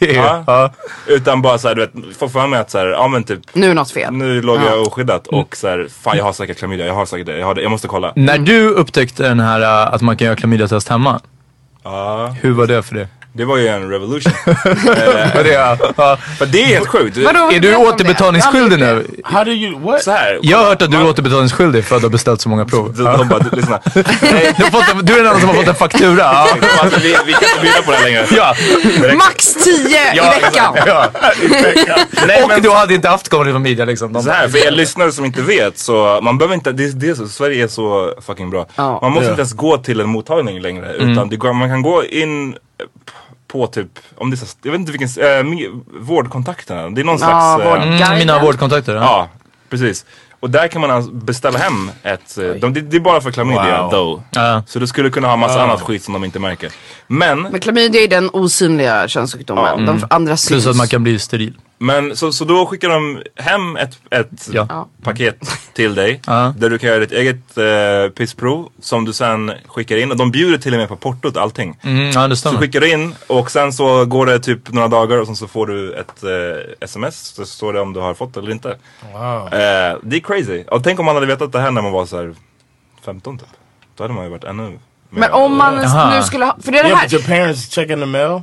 [0.00, 0.70] bara, ja, Ja.
[1.06, 3.74] Utan bara såhär, du vet, få för mig att såhär, ja men typ Nu är
[3.74, 4.12] något fel.
[4.12, 4.64] nu låg Ja.
[4.70, 7.54] jag oskyddat och såhär, fan jag har säkert klamydia, jag har säkert det, jag, har
[7.54, 8.12] det, jag måste kolla.
[8.16, 11.20] När du upptäckte den här äh, att man kan göra klamydiatest hemma.
[11.82, 13.06] Ja, Hur var det för dig?
[13.36, 14.32] Det var ju en revolution.
[15.34, 15.76] Var det, ja.
[15.96, 16.18] Ja.
[16.46, 17.16] det är helt sjukt.
[17.16, 17.50] Vadå?
[17.52, 19.06] Är du återbetalningsskyldig nu?
[19.24, 20.02] How do you, what?
[20.02, 22.48] Så här, Jag har hört att du är återbetalningsskyldig för att du har beställt så
[22.48, 22.94] många prov.
[22.96, 23.80] De, de bara, lyssna.
[23.94, 24.04] Nej,
[24.56, 26.18] Du, har fått en, du är den enda som har fått en faktura.
[26.18, 26.48] Ja.
[26.80, 28.26] alltså, vi, vi kan inte bjuda på det här längre.
[28.36, 28.54] Ja.
[29.16, 29.72] Max 10
[30.14, 30.74] i veckan!
[30.86, 31.06] ja.
[32.26, 34.12] Nej, Och men- du hade inte haft comedy media liksom.
[34.12, 37.08] De Så här, för er lyssnare som inte vet så man behöver inte, det, det
[37.08, 38.66] är så, Sverige är så fucking bra.
[38.76, 38.98] Ja.
[39.02, 39.30] man måste Ja.
[39.30, 42.56] inte ens gå till en mottagning längre utan det går, man kan gå in eh,
[43.54, 46.90] på typ, om det är så, jag vet inte vilken, äh, vårdkontakterna.
[46.90, 47.64] Det är någon Ja, slags...
[47.64, 48.18] vård- Guiden.
[48.18, 48.94] mina vårdkontakter.
[48.94, 49.00] Ja.
[49.02, 49.28] Ja,
[49.70, 50.04] precis.
[50.40, 53.30] Och där kan man alltså beställa hem ett, eh, de, det, det är bara för
[53.30, 53.90] klamydia Wow.
[53.90, 54.22] though.
[54.30, 54.62] Ja.
[54.66, 56.72] Så du skulle kunna ha massa annat skit som de inte märker.
[57.06, 59.86] Men, Men klamydia är den osynliga könssjukdomen.
[59.86, 60.48] De andra syns.
[60.48, 61.54] Plus att man kan bli steril.
[61.84, 64.88] Men så, så då skickar de hem ett, ett Ja.
[65.02, 65.36] paket
[65.74, 66.20] till dig.
[66.26, 66.54] Ja.
[66.58, 70.10] Där du kan göra ditt eget eh, pissprov som du sen skickar in.
[70.10, 71.78] Och de bjuder till och med på portot allting.
[71.82, 72.58] Mm, ja, det Så stämmer.
[72.60, 75.66] skickar du in och sen så går det typ några dagar och sen så får
[75.66, 77.16] du ett eh, sms.
[77.26, 78.76] Så står det om du har fått eller inte.
[79.12, 79.46] Wow.
[79.46, 80.64] Eh, det är crazy.
[80.70, 82.34] Och tänk om man hade vetat det här när man var så här
[83.04, 83.48] 15 typ.
[83.96, 84.78] Då hade man ju varit ännu mer.
[85.10, 85.74] Men om man
[86.16, 87.36] nu skulle ha, för det är det Yeah, but your här.
[87.38, 88.40] parents checking the mail?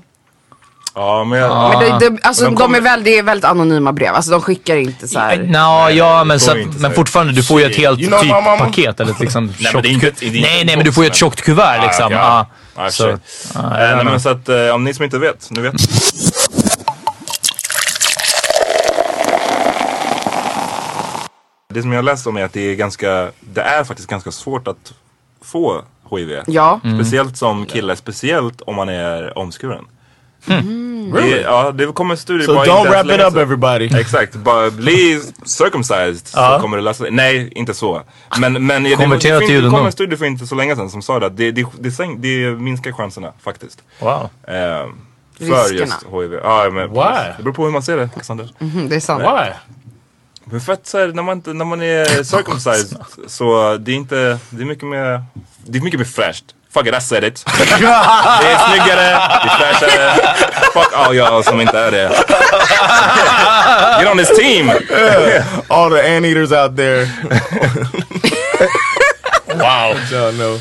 [0.96, 3.24] Ja men, jag, Men det, det, alltså, Men de de, kommer- är väl, det är
[3.24, 4.14] väldigt anonyma brev.
[4.16, 5.38] Alltså de skickar inte så här.
[5.38, 8.28] Nå, ja men, så att, men fortinte, du får ju ett helt You know typ
[8.30, 8.58] my mama?
[8.66, 11.42] paket eller liksom Nej, men tjockt inte- Nej nej men du får ju ett tjockt
[11.42, 12.12] kuvert Ah, liksom.
[12.12, 12.48] Ja.
[12.76, 12.84] ja.
[12.84, 15.62] Ja, Så, ja, Eh, nej, men så att eh, om ni som inte vet, nu
[15.62, 15.74] vet
[21.74, 24.68] Det som jag läst om är att det är ganska, det är faktiskt ganska svårt
[24.68, 24.94] att
[25.42, 25.82] få
[26.12, 26.40] HIV.
[26.48, 26.80] Ja.
[26.96, 29.84] Speciellt som kille, speciellt om man är omskuren.
[30.48, 31.12] Mm.
[31.14, 33.86] Det, ja, det kommer studier So bara don't wrap it up everybody.
[34.00, 36.56] Exakt, bara bli circumcised Ja.
[36.56, 37.12] så kommer det lösa sig.
[37.12, 38.02] Nej, inte så.
[38.40, 40.90] Men, men det, Konvertera det, det, det kom en studie för inte så länge sedan
[40.90, 41.66] som sa det att det, det,
[42.18, 43.82] det, minskar chanserna faktiskt.
[44.00, 44.30] Wow.
[44.48, 44.54] Eh,
[45.38, 45.80] för Riskerna.
[45.80, 46.34] just HIV.
[46.44, 47.34] Ja, men, Why?
[47.38, 48.50] Det beror på hur man ser det, Alexander.
[48.60, 49.22] Mhm, det är sant.
[49.22, 49.50] Why?
[50.46, 53.96] Men för att så här, när, man, inte- när man är circumcised så det är
[53.96, 55.24] inte, det är mycket mer,
[55.66, 56.46] det är mycket mer fräscht.
[56.74, 57.44] Fuck it, I said it.
[57.58, 59.02] det är snyggare,
[59.44, 60.36] det är fräschare.
[60.74, 62.12] Fuck all y'all som inte är det.
[64.02, 64.70] Get on this team!
[65.68, 67.06] All the anteaters out there.
[69.48, 69.96] wow.
[70.12, 70.60] Y'all know.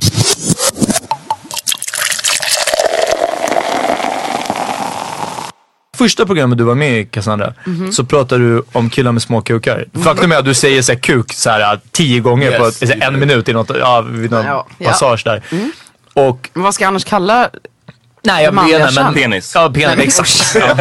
[5.99, 7.93] första programmet du var med i Cassandra Mhm.
[7.93, 9.85] så pratade du om killar med små kukar.
[10.05, 12.87] Faktum är att du säger så här, kuk så här, tio gånger på Yes, så
[12.87, 14.91] här, en minut i något, ja, vid någon Ja, ja.
[14.91, 15.43] passage där.
[16.15, 17.51] Och Men vad ska jag annars kalla
[18.23, 19.15] Nej jag manliga inte, men...
[19.15, 19.53] Penis.
[19.55, 20.21] Ja, penis.
[20.21, 20.55] Exakt.
[20.55, 20.77] Ja.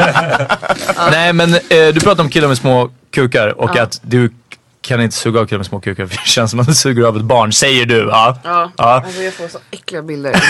[1.11, 1.59] Nej men eh,
[1.93, 3.83] du pratar om killar med små kukar och Ja.
[3.83, 4.33] att du
[4.81, 7.03] kan inte suga av killar med små kukar för det känns som att du suger
[7.03, 7.97] av ett barn, säger du.
[8.11, 8.37] Ja.
[8.43, 8.83] Ja, Ja.
[9.05, 10.41] Alltså, jag får så äckliga bilder.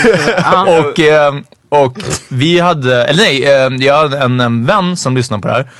[0.90, 1.34] Och, eh,
[1.68, 5.54] och vi hade, eller nej, eh, jag hade en, en vän som lyssnade på det
[5.54, 5.70] här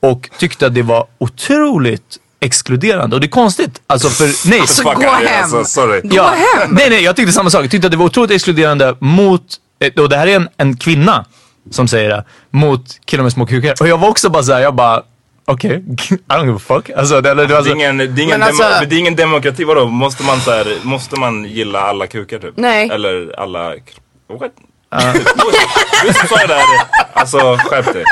[0.00, 3.16] och tyckte att det var otroligt exkluderande.
[3.16, 3.80] Och det är konstigt.
[3.86, 4.60] Alltså för, nej.
[4.60, 5.42] Alltså, gå hem.
[5.42, 6.00] Alltså, sorry.
[6.04, 6.70] Gå hem.
[6.70, 7.64] Nej, nej, jag tyckte samma sak.
[7.64, 9.42] Jag tyckte att det var otroligt exkluderande mot,
[9.80, 11.24] eh, och det här är en, en kvinna
[11.70, 13.74] som säger det, mot killar med små kukar.
[13.80, 15.02] Och jag var också bara såhär, jag bara,
[15.44, 15.70] okej,
[16.10, 16.90] I don't give a fuck.
[16.90, 19.64] Alltså, det, eller, det, är ingen, det är ingen, alltså- demo, det är ingen demokrati,
[19.64, 19.86] vadå?
[19.86, 22.54] Måste man, så här, måste man gilla alla kukar typ?
[22.56, 22.88] Nej.
[22.92, 23.74] Eller alla...
[24.40, 24.52] What?
[26.06, 26.62] Du som sa det där,
[27.14, 28.04] alltså skärp dig.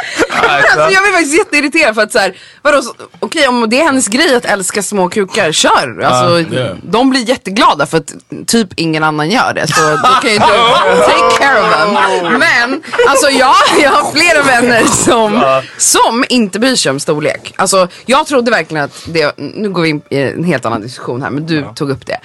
[0.42, 4.08] Alltså, jag blir faktiskt jätteirriterad för att såhär, vadå, så- okej om det är hennes
[4.08, 6.00] grej att älska små kukar, kör!
[6.02, 6.76] Alltså, yeah.
[6.82, 8.12] De blir jätteglada för att
[8.46, 9.66] typ ingen annan gör det.
[9.66, 10.44] Så då kan ju du
[11.06, 12.38] take care of them.
[12.38, 17.54] Men alltså jag, jag har flera vänner som, som inte bryr sig om storlek.
[17.56, 21.22] Alltså jag trodde verkligen att det, nu går vi in i en helt annan diskussion
[21.22, 22.18] här men du tog upp det.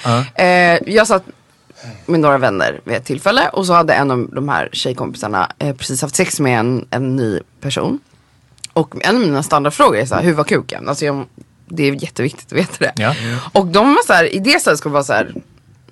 [0.43, 1.23] Eh, jag satt
[2.05, 5.75] med några vänner vid ett tillfälle och så hade en av de här tjejkompisarna eh,
[5.75, 7.99] precis haft sex med en, en ny person.
[8.73, 10.89] Och en av mina standardfrågor är så här, hur var kuken?
[10.89, 11.25] Alltså jag,
[11.67, 12.93] det är jätteviktigt att veta det.
[12.95, 13.15] Ja.
[13.53, 15.33] Och de var så här, i det sällskapet var så här,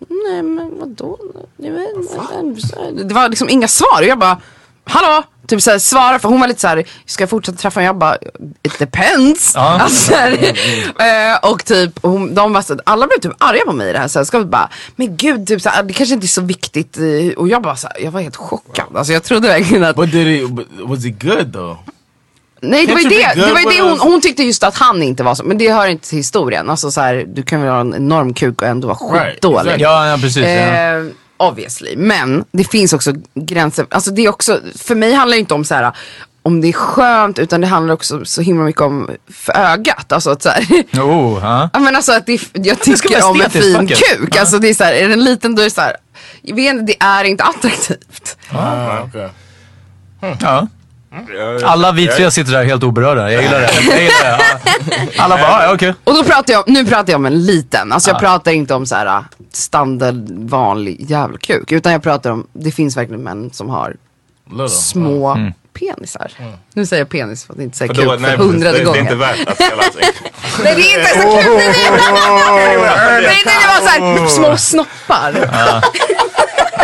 [0.09, 1.19] nej men vadå?
[1.57, 4.37] Nej, men- Det var liksom inga svar och jag bara,
[4.85, 5.23] hallå?
[5.47, 7.85] Typ såhär svara för hon var lite såhär, ska jag fortsätta träffa honom?
[7.85, 8.15] Jag bara,
[8.63, 9.51] it depends.
[9.55, 9.61] Ja.
[9.81, 10.31] Alltså, så här,
[11.33, 13.99] eh, och typ, hon, de var så, alla blev typ arga på mig i det
[13.99, 14.47] här sällskapet.
[14.47, 16.97] Bara, men gud, typ, såhär, det kanske inte är så viktigt.
[16.97, 18.85] eh, Och jag bara, såhär, jag var helt chockad.
[18.95, 20.53] Alltså jag trodde verkligen att But did?
[20.53, 21.77] But was he good though?
[22.61, 25.03] Nej det var ju det, det, var ju det hon, hon tyckte just att han
[25.03, 26.69] inte var så, men det hör inte till historien.
[26.69, 29.59] Alltså så här, du kan väl ha en enorm kuk och ändå vara Right, skitdålig.
[29.59, 29.83] exactly.
[29.83, 30.43] ja, ja, precis.
[30.45, 31.22] Ja.
[31.49, 33.85] Obviously, men det finns också gränser.
[33.89, 35.93] Alltså det är också, för mig handlar det inte om så här
[36.45, 40.11] om det är skönt utan det handlar också så himla mycket om för ögat.
[40.11, 40.63] Alltså att så här,
[41.01, 41.69] Oh, ja.
[41.73, 44.17] Ja men alltså att det, jag tycker om en fin vackert.
[44.17, 44.35] kuk.
[44.35, 45.95] Alltså det är så här, är den liten då är det så här,
[46.41, 48.37] jag vet inte, det är inte attraktivt.
[48.51, 49.29] Ah, okay.
[50.39, 50.67] ja.
[51.37, 53.31] Jag- Alla vi tre sitter där helt oberörda.
[53.31, 53.69] Jag gillar det.
[53.91, 54.39] Jag gillar det.
[55.15, 55.23] Ja.
[55.23, 55.93] Alla bara, "Ah, ja, okej.
[56.03, 57.91] Och då pratar jag, nu pratar jag om en liten.
[57.91, 59.19] Alltså jag pratar inte om så här äh,
[59.51, 61.71] standard vanlig jävelkuk.
[61.71, 63.95] Utan jag pratar om, det finns verkligen män som har
[64.49, 64.69] Little.
[64.69, 65.53] små Mm.
[65.79, 66.31] penisar.
[66.73, 68.81] Nu säger jag penis för att inte säga kuk för nej, precis, det, hundrade det
[68.81, 69.01] är gången.
[69.01, 69.83] inte värt att spela.
[69.83, 69.99] Alltså.
[70.63, 71.55] Nej det är inte så kul!
[73.23, 75.31] Nej det var så här, små snoppar.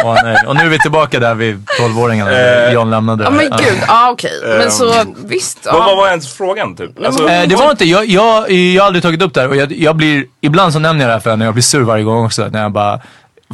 [0.03, 0.37] Åh, nej.
[0.47, 2.31] Och nu är vi tillbaka där vid 12-åringarna.
[2.67, 3.23] Eh, John lämnade.
[3.23, 4.31] Ja men gud, ja okej.
[4.57, 4.93] Men så
[5.25, 5.65] visst.
[5.65, 7.05] Vad, vad var ens frågan typ?
[7.05, 9.55] Alltså, Eh, det var inte, jag, jag, jag har aldrig tagit upp det här och
[9.55, 11.81] jag, jag blir, ibland så nämner jag det här för henne och jag blir sur
[11.81, 12.99] varje gång också när jag bara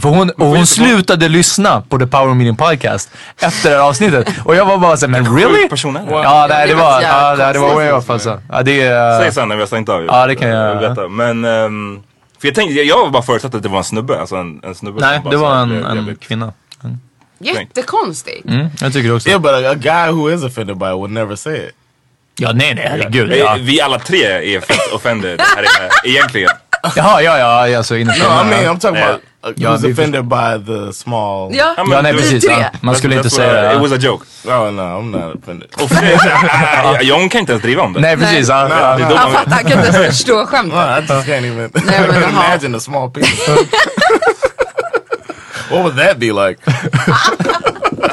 [0.01, 3.09] för hon, och hon slutade lyssna på The Power Meeting Podcast
[3.41, 4.27] efter det här avsnittet.
[4.45, 5.67] Och jag var bara såhär, men really?
[5.67, 6.11] Det.
[6.11, 8.41] Ja, nej, det var ja, nej, det var way off alltså.
[8.51, 9.19] Ja, det är...
[9.19, 10.05] Säg sen när vi har stängt av.
[10.05, 11.07] Ja, det kan jag veta.
[11.07, 11.99] Men, ehm,
[12.45, 14.19] för jag tänkte, jag, var bara förutsatt att det var en snubbe.
[14.19, 16.53] Alltså en, en snubbe Nej, det var en, blev en kvinna.
[17.39, 18.45] Jättekonstigt.
[18.45, 19.29] Mm, jag tycker det också.
[19.29, 21.71] Yeah, but a, a guy who is offended by it would never say it.
[22.39, 23.29] Ja, nej, nej, herregud.
[23.29, 23.57] Vi- Ja.
[23.59, 26.49] Vi alla tre är fett offended här inne, egentligen.
[26.95, 28.73] Jaha, ja, ja, alltså innerst No, I inne, mean ja.
[28.73, 29.09] I'm talking Yeah.
[29.09, 31.55] about uh, who's we- offended by the small.
[31.55, 32.43] Ja, Ja, men Ja, nej du- precis.
[32.43, 32.69] Ja.
[32.81, 33.73] Man skulle inte säga.
[33.73, 34.25] It was a joke.
[34.45, 35.69] Oh no, I'm not offended.
[37.01, 37.99] John kan inte ens driva om det.
[37.99, 38.49] Nej, precis.
[38.49, 41.09] Han fattar, han kan inte ens förstå No, skämtet.
[41.09, 42.29] I can't even Nej, men jaha.
[42.29, 43.47] imagine a small penis.
[45.69, 46.59] what would that be like?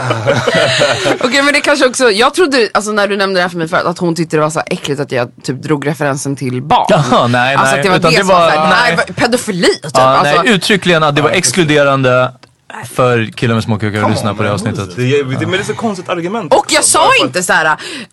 [1.24, 3.68] Okej men det kanske också, jag trodde, alltså när du nämnde det här för mig
[3.68, 6.86] förut, att hon tyckte det var så äckligt att jag typ drog referensen till barn.
[6.90, 7.80] Jaha, nej, Alltså nej.
[7.80, 8.94] att det var det, det som var, var- såhär, nej.
[9.06, 9.16] nej.
[9.16, 9.90] pedofili typ.
[9.94, 12.32] Ja, alltså, nej, uttryckligen att det var exkluderande
[12.94, 14.96] för killar med små kukar att lyssna på det avsnittet.
[14.96, 16.54] Det är, det, men det är så konstigt argument.
[16.54, 17.66] och jag sa inte såhär,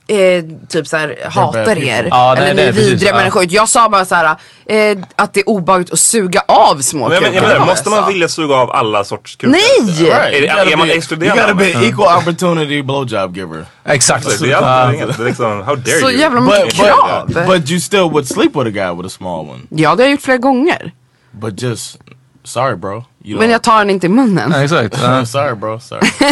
[0.07, 2.07] eh, typ såhär, hatar er.
[2.11, 3.45] Ja, nej, eller ni är vidriga människor.
[3.49, 4.25] Jag sa bara såhär,
[4.65, 7.53] eh, att det är obehagligt att suga av små Men jag, men, jag kukar.
[7.59, 8.07] menar, måste man sa.
[8.07, 9.51] vilja suga av alla sorts kukar?
[9.51, 10.05] Nej!
[10.05, 10.11] Right.
[10.33, 11.41] Är, You gotta är man be- exkluderande?
[11.41, 11.85] You gotta be det?
[11.87, 13.65] equal opportunity blowjob giver.
[13.85, 14.39] Exakt.
[14.39, 14.57] Det är Ja.
[14.57, 16.19] alltid är liksom, how dare Så you?
[16.19, 17.27] jävla But, mycket krav.
[17.27, 19.59] but, but you still would sleep with a guy with a small one.
[19.69, 20.91] Ja det har jag gjort flera gånger.
[21.31, 21.97] But just
[22.43, 23.03] sorry, bro.
[23.23, 24.51] You Men jag tar den inte i munnen.
[24.57, 24.95] Ja, exakt.
[24.97, 25.79] I'm sorry, bro.
[25.79, 26.01] Sorry.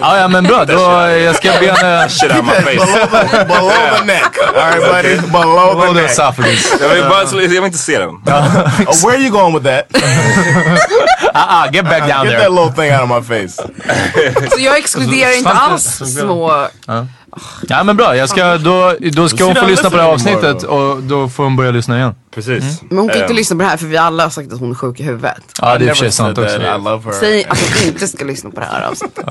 [0.00, 0.64] Ja, ja, men bra.
[0.64, 0.72] Då,
[1.08, 2.08] jag ska be henne...
[2.08, 2.74] Shit out my face.
[2.74, 4.38] below, below the neck.
[4.56, 5.16] All right, buddy.
[5.16, 6.10] Below Below the the neck.
[6.10, 6.74] esophagus.
[6.80, 8.08] Jag vill, bara, jag vill inte se den.
[8.08, 9.86] Oh, where are you going with that?
[11.34, 12.42] Ah, ah, get back down Get there.
[12.42, 13.56] that little thing out of my face.
[14.50, 16.68] Så jag exkluderar inte alls små,
[17.68, 20.62] Ja men bra, jag ska, då, då ska hon få lyssna på det här avsnittet
[20.62, 22.14] och då får hon börja lyssna igen.
[22.34, 22.82] Precis.
[22.88, 24.60] Men hon kan inte Ehm, lyssna på det här för vi alla har sagt att
[24.60, 25.42] hon är sjuk i huvudet.
[25.60, 26.58] Ja det är i och för sig sant också.
[27.20, 29.24] Säg att hon inte ska lyssna på det här avsnittet.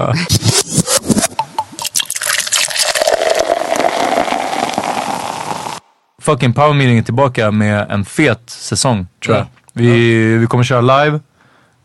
[6.21, 9.45] Fucking Power Meeting är tillbaka med en fet säsong tror jag.
[9.73, 11.19] Vi, vi kommer köra live.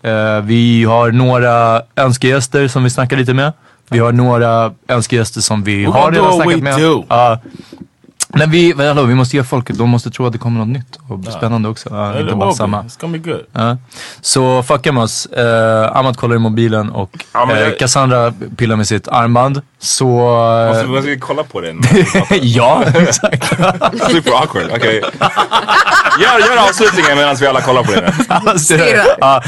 [0.02, 3.52] Eh, vi har några önskegäster som vi snackar lite med.
[3.90, 6.80] Vi har några önskegäster som vi We're har redan snackat med.
[7.08, 7.40] Ja.
[8.28, 10.98] men vi, hallå, vi måste ge folk, de måste tro att det kommer något nytt
[11.08, 11.88] och spännande också.
[11.92, 12.82] Ja, It inte bara samma.
[12.82, 13.40] It's gonna be good.
[13.52, 13.76] Ja.
[14.20, 15.28] Så fucka med oss.
[15.38, 19.62] Uh, Amat kollar i mobilen och Ja, eh, jag- Cassandra pillar med sitt armband.
[19.78, 20.04] Så...
[20.68, 21.74] Måste, eh, måste vi kolla på det?
[22.42, 23.48] ja, exakt.
[24.10, 24.70] Super awkward.
[24.76, 25.02] Okej.
[26.20, 28.24] Gör, gör avslutningen medan vi alla kollar på det nu.
[28.28, 28.74] Alltså,
[29.20, 29.42] ja.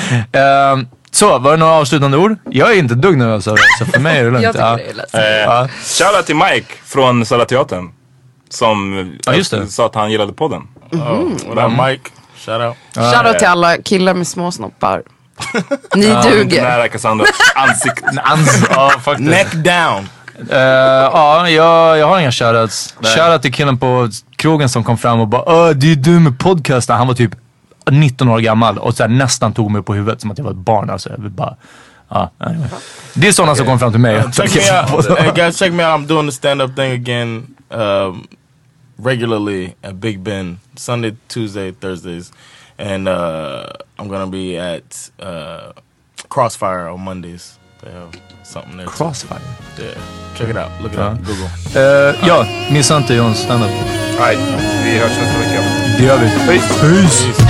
[1.12, 2.36] Så, var det några avslutande ord?
[2.50, 4.42] Jag är inte dugg nervös över det, så för mig är det lugnt.
[4.44, 4.76] Jag tycker ja.
[4.76, 5.14] det är lätt.
[5.14, 5.68] Eh, Ja.
[5.84, 7.90] Shoutout till Mike från Södra Teatern.
[8.50, 9.66] Som Ja, just det.
[9.66, 10.62] sa att han gillade podden.
[10.92, 12.10] Oh, what up Mike?
[12.36, 12.76] Shout out.
[13.14, 15.02] Shoutout till alla killar med små snoppar.
[15.94, 16.62] Ni Inte duger.
[16.62, 18.06] nära Cassandras ansikte.
[18.24, 19.30] Ans- ja, faktiskt.
[19.30, 20.08] Neck down.
[20.50, 22.94] Eh, ja, jag, jag har inga shoutouts.
[23.02, 26.38] Shoutout till killen på krogen som kom fram och bara Åh, det är du med
[26.38, 26.96] podcasten.
[26.96, 27.30] Han var typ
[27.90, 30.50] 19 år gammal och så här, nästan tog mig på huvudet som att jag var
[30.52, 30.90] ett barn.
[30.90, 31.56] Alltså, jag vill bara,
[32.08, 32.68] ja, anyway.
[33.14, 34.22] Det är sådana som kommer fram till mig.
[34.32, 35.18] check me out.
[35.18, 36.00] hey guys, check me out.
[36.00, 38.28] I'm doing the stand up thing again um,
[38.96, 42.32] regularly at Big Ben, Sunday, Tuesday, Thursdays,
[42.78, 43.62] and uh,
[43.98, 45.72] I'm gonna be at uh,
[46.28, 47.58] Crossfire on Mondays.
[47.82, 48.10] They have
[48.44, 48.86] something there.
[48.86, 48.92] too.
[48.92, 49.40] Crossfire?
[49.78, 49.94] Yeah,
[50.36, 50.70] check it out.
[50.82, 51.12] Look it Ja.
[51.12, 51.18] up.
[51.24, 51.50] Google.
[51.74, 53.70] Eh, ja, missa inte Johns standup.
[54.18, 54.36] Nej,
[54.84, 55.62] vi hörs nästa vecka.
[55.98, 56.28] Det gör vi.
[56.46, 56.74] Peace.
[56.82, 57.49] Hey,